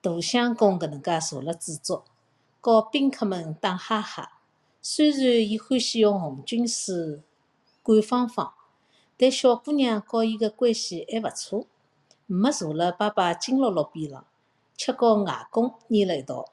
[0.00, 2.04] 大相公搿能介坐辣主桌，
[2.60, 4.40] 和宾客们打哈哈。
[4.80, 7.22] 虽然伊欢喜用红军水
[7.82, 8.52] 灌芳芳，
[9.16, 11.66] 但小姑娘和伊个关系还勿错，
[12.26, 14.26] 没坐辣爸爸金乐乐边浪。
[14.76, 16.52] 却和外公粘了一道。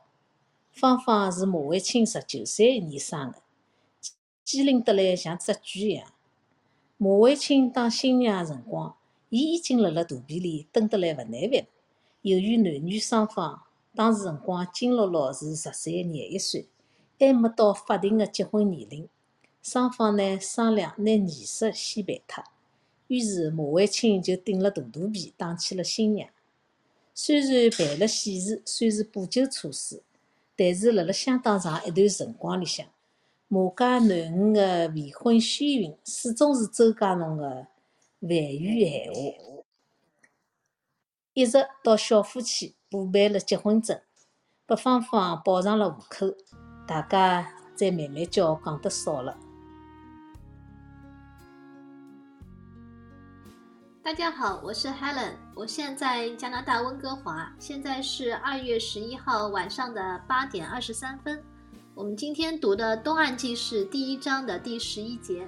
[0.72, 3.42] 芳芳是马卫清十九岁一年生的，
[4.44, 6.14] 机灵得来像只猪一样。
[6.98, 8.96] 马卫清当新娘辰光，
[9.30, 11.66] 伊已经辣辣肚皮里蹲得来勿耐烦。
[12.22, 13.64] 由于男女双方
[13.96, 16.68] 当时辰光金乐乐是十岁廿一岁，
[17.20, 19.10] 还没到法定的结婚年龄，
[19.62, 22.44] 双方呢商量拿仪式先办脱。
[23.08, 26.30] 于是马卫清就顶了大肚皮当起了新娘。
[27.22, 30.02] 虽然办了喜事，算是补救措施，
[30.56, 32.88] 但是辣辣相当长一段辰光里向，
[33.50, 37.68] 马家囡恩的未婚先孕始终是周家弄的
[38.22, 39.64] 万语闲话，
[41.34, 44.00] 一直到小夫妻补办了结婚证，
[44.66, 46.34] 把芳芳报上了户口，
[46.88, 49.38] 大家才慢慢叫讲得少了。
[54.10, 61.40] 大家好，我是 Helen，我现在加拿大温哥华，现在是二月十一号晚上的八点二十三分。
[61.94, 65.48] 我们今天读的《东岸记事》第一章的第十一节，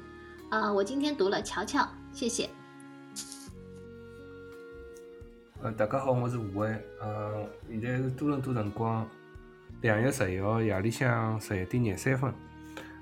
[0.51, 1.83] 啊，我今天读了乔乔，
[2.13, 2.47] 谢谢。
[5.63, 6.69] 呃，大家好，我是吴伟。
[7.01, 9.09] 呃，现在是多伦多辰光
[9.81, 12.31] 两月十一号夜里向十一点廿三分。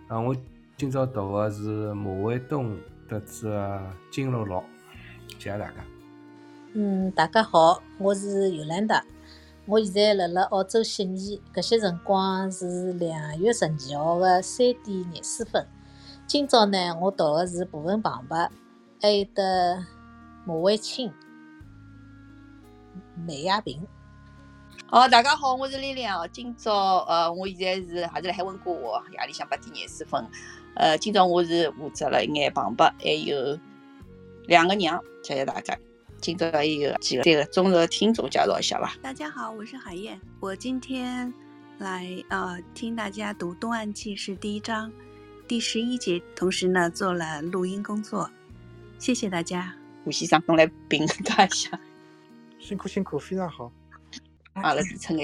[0.07, 0.33] 啊，我
[0.77, 2.77] 今朝读的是马卫东
[3.09, 3.49] 的这
[4.09, 4.55] 《金鹿乐》，
[5.37, 5.73] 谢谢大家。
[6.73, 9.03] 嗯，大家好，我是尤兰达。
[9.65, 15.65] 我现在辣辣澳洲悉尼，搿些辰光是两月十二号的三点廿四分。
[16.25, 18.49] 今朝呢，我读的是部分旁白，
[19.01, 19.85] 还有得
[20.45, 21.13] 马卫清。
[23.27, 23.85] 梅亚平，
[24.89, 26.27] 哦，大家好，我是丽丽哦。
[26.31, 30.25] 今朝呃，我现在是还是辣海温哥华，夜里向八点廿四分。
[30.75, 33.57] 呃，今朝我是负责了一眼旁白，还有
[34.49, 35.77] 两个娘，谢谢大家。
[36.19, 38.95] 今朝还有几个这个忠实听众介绍一下吧。
[38.99, 41.31] 大家好，我是海燕，我今天
[41.77, 44.91] 来呃听大家读《东岸记事》第一章
[45.47, 48.27] 第十一节，同时呢做了录音工作，
[48.97, 49.71] 谢谢大家。
[50.05, 51.79] 吴先生，侬来评价一下。
[52.57, 53.71] 辛苦辛苦，非常好。
[54.53, 55.23] 阿拉是称个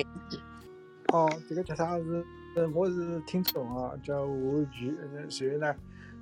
[1.07, 2.23] 哦，这个叫啥是？
[2.55, 4.95] 呃，我是听众啊，叫吴菊。
[5.29, 5.75] 所以呢，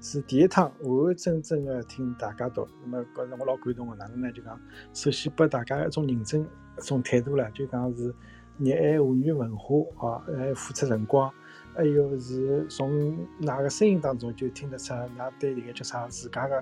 [0.04, 3.96] 是第一趟完完整整的听大家读，那么觉着我老感动的。
[3.96, 4.30] 哪能呢？
[4.34, 4.60] 就讲
[4.94, 8.14] 首先拨大家一种认真、一种态度了，就讲是
[8.58, 11.32] 热爱华语文化啊，还付出辰光，
[11.74, 16.62] 还有是从㑚个声音当中就听得出㑚对迭个叫啥自家个。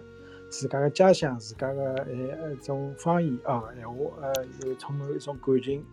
[0.52, 5.84] 自家个家乡，自家个诶一种方言啊，闲话呃，又充满一种感情，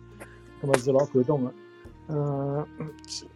[0.61, 1.53] 葛么是老感动个。
[2.09, 2.67] 嗯，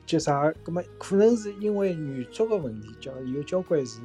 [0.06, 0.52] 就啥？
[0.64, 4.02] 葛么可能是因为语族个问题，叫有交关是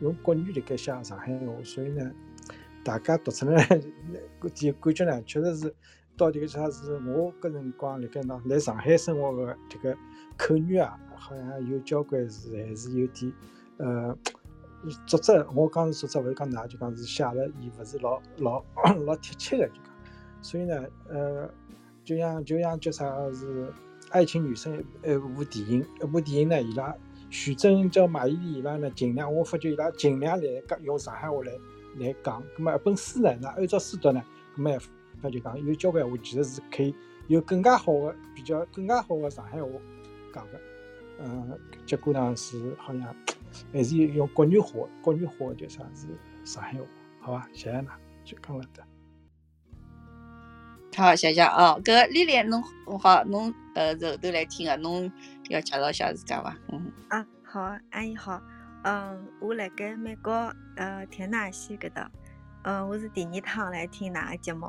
[0.00, 2.10] 用国语辣盖写上海话，所以呢，
[2.84, 3.66] 大家读出来
[4.54, 5.74] 第感觉呢，确实是
[6.16, 9.96] 到底个啥是我搿辰光辣盖喏来上海生活个这个
[10.38, 13.32] 口语啊，好像有交关是还是有点
[13.78, 14.16] 呃。
[15.06, 18.64] 作者，我讲是作者，勿是讲㑚，就讲是写了，伊勿是老老
[19.04, 19.92] 老贴切个，就讲。
[20.40, 21.50] 所以呢，呃，
[22.04, 23.66] 就像就像叫啥是
[24.10, 24.82] 《爱情女生》
[25.14, 26.94] 一部电影，一部电影呢，伊拉
[27.30, 31.52] 徐峥叫马伊琍，伊拉呢尽量，我发觉伊拉尽量来讲用上海话来
[31.98, 32.42] 来讲。
[32.56, 34.22] 咁么一本书呢，那按照书读呢，
[34.56, 34.78] 咁么
[35.22, 36.94] 那就讲有交关话其实是可以
[37.28, 39.68] 有更加好的、比较更加好的上海话
[40.32, 40.60] 讲个。
[41.18, 43.14] 嗯，结果呢是好像。
[43.72, 46.06] 还是用国语话，国语话叫啥是
[46.44, 46.84] 上海话，
[47.18, 47.48] 好吧？
[47.52, 47.84] 谢谢㑚，
[48.24, 48.80] 就讲了的。
[50.96, 51.76] 好，谢谢啊。
[51.84, 52.62] 搿丽丽，侬
[52.98, 55.10] 好，侬呃后头来听个，侬
[55.48, 56.56] 要介绍一下自家伐？
[56.72, 56.92] 嗯。
[57.08, 57.60] 啊，好，
[57.90, 58.40] 阿姨好。
[58.82, 60.32] 嗯，我辣盖美国
[60.76, 62.10] 呃田纳西搿搭，
[62.62, 64.66] 嗯，我是第二趟来听㑚个节目。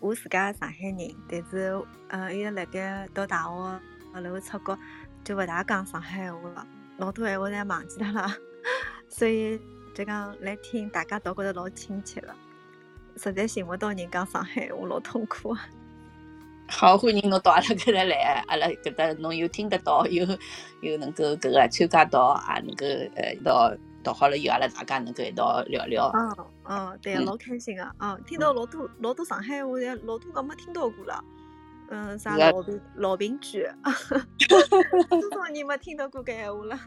[0.00, 3.80] 我自家上海人，但是呃，一直辣盖读大学，
[4.14, 4.78] 然后出国
[5.22, 6.66] 就勿大讲上海话了。
[6.98, 8.28] 老多闲话侪忘记脱了，
[9.08, 9.60] 所以
[9.94, 12.34] 就讲来听大家都觉得老亲切了。
[13.16, 15.68] 实在寻勿到人讲上海话，老痛苦啊。
[16.68, 20.26] 好，欢迎侬到阿拉搿搭来，阿拉搿搭侬又听得到， 又
[20.80, 26.10] 又能够搿个参加到，也能够呃一道读好了以后，阿拉大家能够一道聊聊。
[26.14, 27.86] 嗯嗯，对，老开心个。
[27.98, 29.72] 嗯，听到老多老多上海话，
[30.04, 31.22] 老多个没听到过了。
[31.90, 33.68] 嗯，啥老平老平句，
[34.48, 34.60] 多
[35.30, 36.78] 少年没听到过搿闲话了。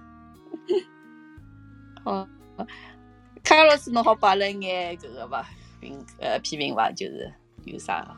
[2.03, 2.27] 好，
[3.43, 5.45] 卡老师，侬好摆了眼搿个伐？
[5.85, 6.91] 评呃批评伐？
[6.91, 7.31] 就是
[7.65, 8.17] 有啥好？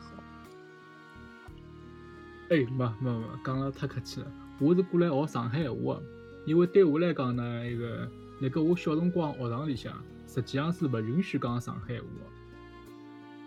[2.50, 4.26] 哎，没没没，讲了太客气了。
[4.58, 6.00] 我是过来学上海话，
[6.46, 8.08] 因为对我来讲呢，一个
[8.40, 9.92] 辣盖我小辰光学堂里向，
[10.26, 12.06] 实际上是勿允许讲上海话。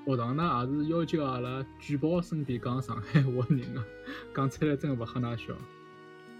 [0.06, 3.84] 学堂呢也是要求阿拉举报身边讲上海话的人啊，
[4.36, 5.54] 讲出来真勿吓㑚笑。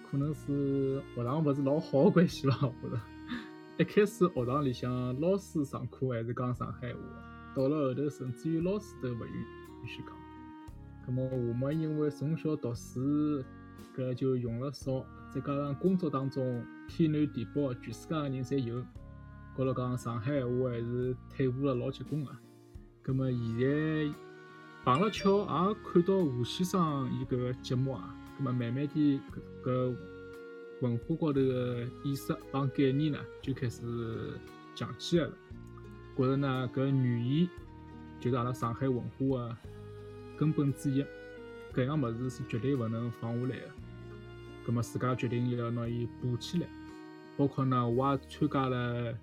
[0.10, 3.02] 可能是学堂勿是老好的关系吧，我觉着。
[3.80, 7.00] 一开始学堂里向老师上课还是讲上海话，
[7.56, 10.12] 到了后头甚至于老师都勿允许讲。
[11.08, 13.44] 咁么我们因为从小读书
[13.96, 18.82] 搿就用了少，再加上工作当中天南地北全世界的人侪有，
[19.58, 22.32] 觉着讲上海话还是退步了老结棍个。
[23.04, 24.14] 咁么现在
[24.84, 29.20] 碰了巧，也看到吴先生伊搿个节目啊，咁么慢慢地
[29.64, 29.96] 搿搿
[30.82, 33.82] 文化高头个意识帮概念呢，就开始
[34.76, 35.34] 强起来了。
[36.22, 37.50] 觉着呢，搿语言
[38.20, 39.58] 就是阿拉上海文化个
[40.38, 41.04] 根本之一，
[41.74, 43.66] 搿样物事是绝对勿能放下来个。
[44.64, 46.68] 葛末自家决定要拿伊补起来，
[47.36, 49.18] 包括呢，我也参加了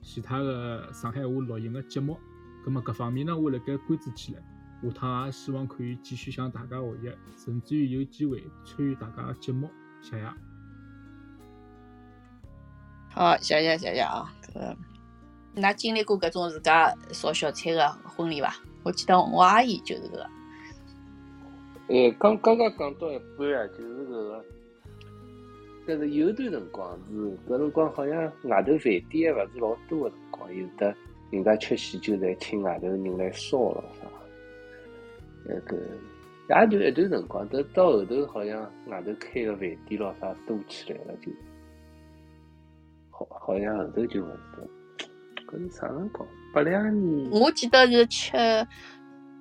[0.00, 2.16] 其他个上海话录音个节目。
[2.64, 4.40] 葛末，搿方面呢，我辣盖关注起来，
[4.84, 9.68] 下趟也希望可以继续向大家学习，甚至于有机会参与大家节目，
[10.00, 10.32] 谢谢。
[13.10, 14.76] 好，谢谢谢谢啊，搿，
[15.54, 18.54] 那经历过搿种自家烧小菜个婚礼伐？
[18.82, 20.26] 我记得我阿姨就是个，
[21.88, 24.44] 哎，刚刚刚讲到一半啊，就是搿个，
[25.86, 30.94] 但是有段辰光是搿辰光好像外头饭店还勿是老多个辰光，有的
[31.30, 34.06] 人家吃喜酒侪请外头人来烧了啥，
[35.46, 35.76] 那个
[36.48, 41.32] 也就一段辰光，但到后头好像外头开个饭店咯啥多起来了就，
[43.10, 44.68] 好好像后头就勿是了，
[45.54, 46.28] 搿是啥辰光？
[46.52, 47.30] 八两年。
[47.30, 48.32] 我记得是七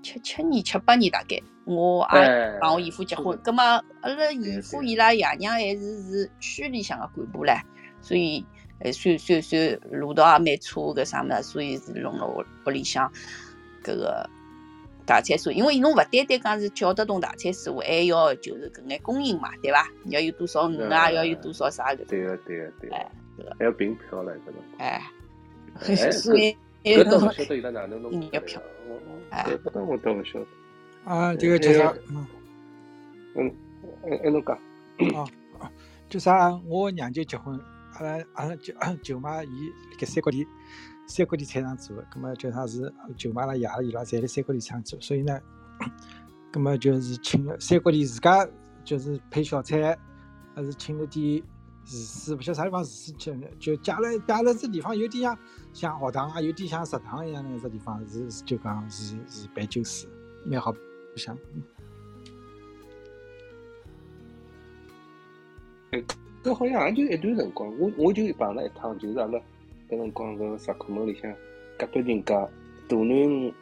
[0.02, 7.60] 七七年七八年大概，我阿姨哎帮我姨夫结婚，葛末阿拉姨夫伊拉爷娘还是是区里向个干部唻，
[8.02, 8.46] 所以
[8.84, 13.12] 还算算算路道也蛮粗搿啥物事，所以是弄了屋屋里向
[13.84, 14.30] 搿个
[15.06, 19.88] 大菜师，因为侬勿单单讲是叫得动大菜师傅，还要就是搿眼供应嘛，对伐？
[20.06, 23.12] 要有多少鱼啊，嗯要有多少啥搿种，对个对个对个哎，
[23.58, 24.80] 还要凭票唻，搿辰光。
[24.80, 25.02] 哎，
[25.80, 28.28] 哎所以搿倒勿晓得伊拉哪能弄的。
[28.30, 30.46] 搿倒我倒勿晓得。
[31.06, 31.94] 啊，这个叫啥？
[32.10, 32.28] 嗯，
[33.36, 33.56] 嗯，
[34.04, 34.58] 哎哎，侬讲。
[36.08, 36.56] 就啥？
[36.66, 37.60] 我娘舅结婚，
[37.96, 40.46] 阿拉阿拉舅舅妈伊辣盖三角地
[41.08, 45.40] 三角地菜场做的，葛末叫啥是舅妈拉爷拉伊拉侪辣三角地菜场做，所以呢，
[46.52, 48.48] 葛末就是请了三角地自家
[48.84, 49.98] 就是配小菜，
[50.56, 51.42] 还是请了点
[51.86, 55.38] 厨师，勿晓得啥地方厨师去，就加了加了这地方有点像
[55.74, 60.08] 像学堂啊，有点像食堂一样的这地方是就讲是是办酒肆，
[60.46, 60.80] 蛮好白
[61.16, 61.38] 相。
[66.44, 69.40] 搿好像也就一段辰光，我我就碰了一趟，就是阿拉
[69.90, 71.34] 搿辰光搿石库门里向
[71.78, 72.36] 隔壁人家
[72.88, 73.54] 大囡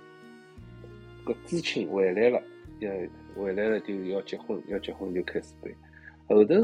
[1.26, 2.42] 搿知青回来了，
[2.80, 2.92] 要
[3.36, 5.72] 回来了就要结婚，要结婚就开始办。
[6.28, 6.56] 后头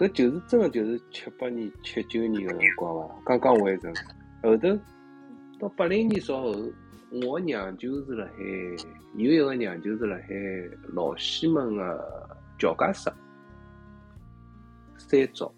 [0.00, 3.94] 搿就是真个就是七八年、七九年个辰光伐，刚刚完成。
[4.42, 4.78] 后头
[5.58, 6.54] 到八零年稍后，
[7.22, 8.32] 我娘舅是辣海
[9.14, 10.28] 有一个娘舅是辣海
[10.94, 13.12] 老西门个乔家室。
[14.96, 15.52] 三招，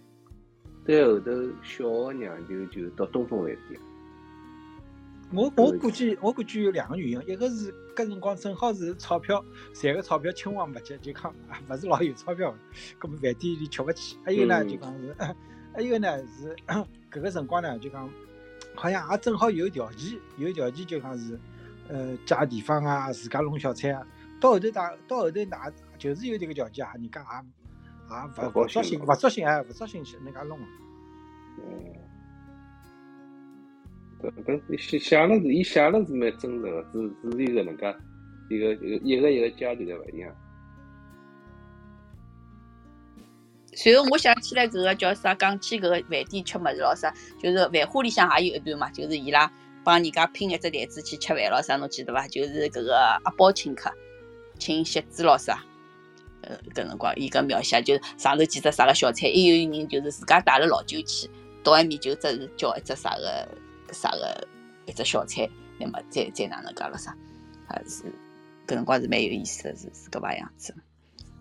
[0.85, 1.31] 再后头
[1.63, 3.81] 小个娘舅就到东风饭店。
[5.35, 9.43] 我我估计我估计有两个原因，一个是搿辰光正好是钞票
[9.75, 12.55] 赚个钞票青黄勿接，就讲啊勿是老有钞票，
[13.01, 14.19] 搿么饭店里吃勿起。
[14.25, 14.69] 还有呢嗯。
[14.69, 15.17] 就讲是，
[15.75, 16.55] 还有呢是
[17.11, 18.09] 搿个辰光呢就讲，
[18.75, 21.39] 好像也正好有条件，有条件就讲是，
[21.89, 24.07] 呃借地方啊，自家弄小菜啊。
[24.41, 27.27] 到后头大到后头哪就是有迭个条件啊，人家也
[28.15, 30.59] 也勿勿高兴勿足心勿足心哎，勿足心去人家弄
[34.23, 37.95] 搿搿写写了是，伊写了是蛮真实个，只只是一个能介
[38.49, 40.35] 一个一个一个阶段个勿一样。
[43.75, 49.51] 随后我想起来搿个叫啥，讲起搿个饭店吃物事咾啥，就是繁花里向也有一段嘛，就是伊拉
[49.83, 52.29] 帮人家拼一只台子去吃饭咾啥，侬记得伐？
[52.29, 53.91] 就是搿个阿宝请客，
[54.59, 55.65] 请席子咾啥。
[56.43, 61.31] 呃，搿辰光伊搿描写就是上头几只啥个小菜，还有人就是自家带了老酒去，
[61.63, 63.49] 到埃面就只是叫一只啥个
[63.93, 64.49] 啥个
[64.87, 67.17] 一只小菜，那么再再哪能介了啥，
[67.69, 68.05] 还是
[68.67, 70.75] 搿辰光是蛮有意思的，是是搿把样子。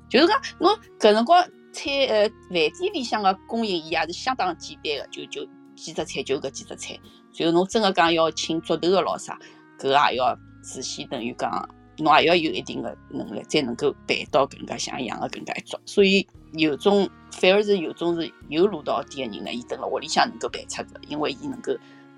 [0.09, 1.41] 就是讲侬搿辰光
[1.71, 6.99] 菜呃饭店里向个供应，伊也是相当简单个，就就几只菜就搿几只菜。
[7.37, 9.39] 然后侬真个讲要请桌头个咾啥，
[9.79, 15.79] 搿也要事先等于讲，侬也要有一定个能力，才能够办到搿能介像样个搿能介一桌。
[15.85, 21.71] 所以有种反而是有种是有路到底个人呢，伊蹲辣屋里向能够办出搿，因为伊能够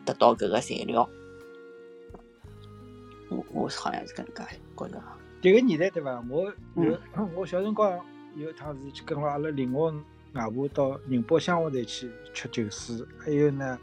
[0.06, 1.10] 得到搿个材料。
[3.30, 5.04] 我我好像是搿能介觉着。
[5.42, 6.24] 迭个年代对伐？
[6.30, 6.46] 我
[6.76, 8.00] 有嗯 我小辰光
[8.36, 9.92] 有一趟是去跟牢阿拉另外
[10.34, 13.78] 外婆到宁波香河台去吃酒水，还有呢，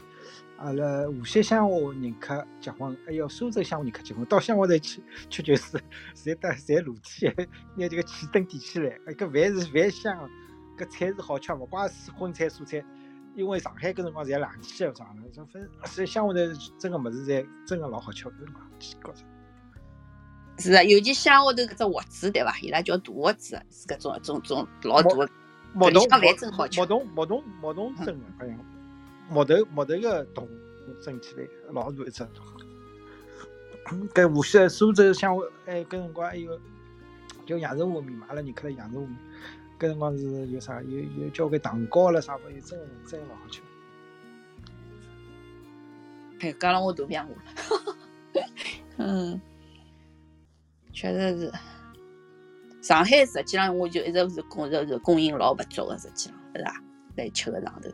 [0.57, 5.79] 阿拉无锡乡下人客结婚，还有苏州乡下人客结婚，到乡下头去 吃酒水，
[6.15, 7.35] 侪搭侪露天，
[7.75, 10.29] 拿这个气灯点起来，哎，搿饭是饭香
[10.77, 12.83] 个，搿菜是好吃，勿怪是荤菜素菜。
[13.35, 16.39] 因为上海搿辰光侪冷气个啥的，这分所以香河头
[16.77, 19.25] 真个物事侪真个老好吃，搿辰光觉着。
[20.57, 22.57] 是啊，尤其乡下头搿只盒子对伐？
[22.59, 25.29] 伊拉叫大盒子，是搿种种种老大个。
[25.73, 28.59] 木桶饭真好吃木桶木桶木桶蒸的，好像
[29.29, 30.47] 木头木头个桶
[31.01, 32.27] 蒸起来，老大一只。
[34.13, 36.59] 搿无锡、苏州、香河，哎，搿辰光还有
[37.45, 39.17] 就羊肉烩面嘛，阿拉人客来羊肉烩面，
[39.81, 43.61] 搿辰光是有啥有有交关蛋糕了啥物事，真个真个老好吃。
[46.39, 48.45] 哎，讲了我肚皮饿了。
[48.97, 49.41] 嗯，
[50.93, 51.51] 确实是。
[52.83, 56.83] 上海实际上我就一直是觉着是供应老勿足个，实际上是伐？
[57.17, 57.89] 在吃个上头。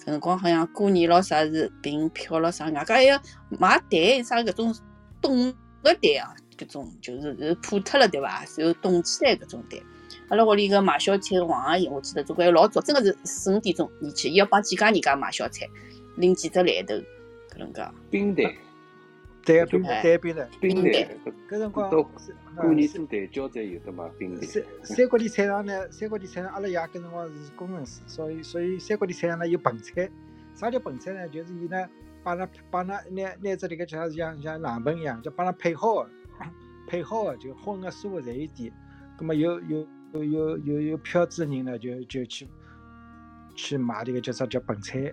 [0.00, 4.74] 搿辰光好像过年咯啥是凭票咯啥，外加还要买蛋啥搿种
[5.20, 8.44] 冻个蛋啊，搿种就是是破脱了对伐？
[8.56, 9.80] 然后冻起来搿种蛋。
[10.28, 15.68] 阿拉屋里个买小菜个王阿姨，我记得总归老早，真个是四五点钟伊去，伊要帮几家人家买小菜，
[16.16, 17.86] 拎几只篮头搿能介。
[18.10, 18.52] 冰蛋，
[19.44, 21.08] 对冰哎蛋冰袋，冰冰蛋，
[21.48, 24.42] 搿辰光过年啊做蛋饺才有得买冰蛋。
[24.48, 30.10] 三三角里菜场呢，三角里菜场阿拉爷搿辰光是工程师，所以所以三角里菜场呢有盆菜。
[30.54, 31.28] 啥叫盆菜呢？
[31.28, 31.88] 就是伊呢
[32.22, 36.10] 帮㑚帮㑚拿拿只迭个叫啥像像冷盆一样，就帮㑚配好个，
[36.86, 38.72] 配好个就荤个素个侪有点。
[39.16, 42.48] 葛末有有有有有有票子的人呢，就就去
[43.54, 45.12] 去买迭个叫啥叫盆菜。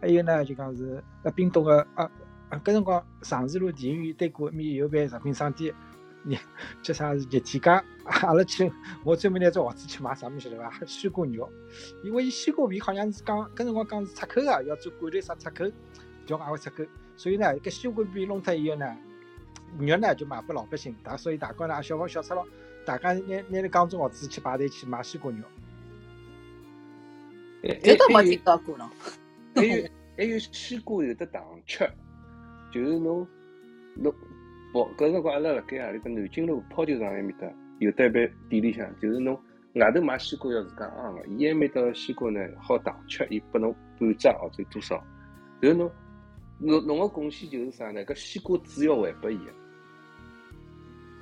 [0.00, 2.10] 还有呢，就讲是呃冰冻个啊
[2.48, 5.74] 啊，搿辰光长治路电影院对过埃面有爿食品商店。
[6.22, 6.36] 热
[6.82, 7.70] 叫啥是热天街，
[8.04, 8.70] 阿拉去，
[9.04, 10.70] 我专门拿只盒子去买啥物事晓得伐？
[10.84, 11.50] 西瓜肉，
[12.04, 15.72] 因为伊西瓜皮好像是讲搿辰光讲是出口个，要做罐头啥出口，
[16.26, 16.84] 叫外汇出口，
[17.16, 18.94] 所以呢，搿西瓜皮弄脱以后呢，
[19.78, 22.46] 肉呢就卖拨老百姓，大所以大家呢小房小出咯，
[22.84, 25.38] 大家拿拿了讲种盒子去排队去买西瓜肉。
[27.62, 28.90] 还搿倒没听到过咯。
[29.54, 31.88] 还有还有西瓜有的糖吃，
[32.72, 33.26] 就是侬
[33.94, 34.14] 侬
[34.72, 37.46] 跑搿辰光阿拉辣盖何里搭南京路泡球场埃面搭
[37.78, 39.38] 有得一爿店里向，就是侬
[39.74, 45.02] 外头买西瓜要自家昂个，伊埃面搭个西瓜呢好糖吃，伊拨侬半只或者多少，
[45.60, 45.92] 然后侬
[46.58, 48.04] 侬侬个贡献就是啥呢？
[48.04, 49.52] 搿西瓜籽要还拨伊个，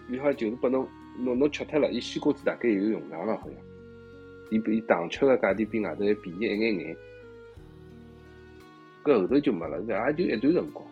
[0.09, 0.89] 伊好像就是拨侬
[1.19, 3.57] 侬侬吃脱了，伊西瓜籽大概有用场了好像，
[4.51, 6.97] 伊比糖吃个价钿比外头还便宜一眼眼。
[9.05, 10.87] 搿后头就没了，搿也就一段辰光。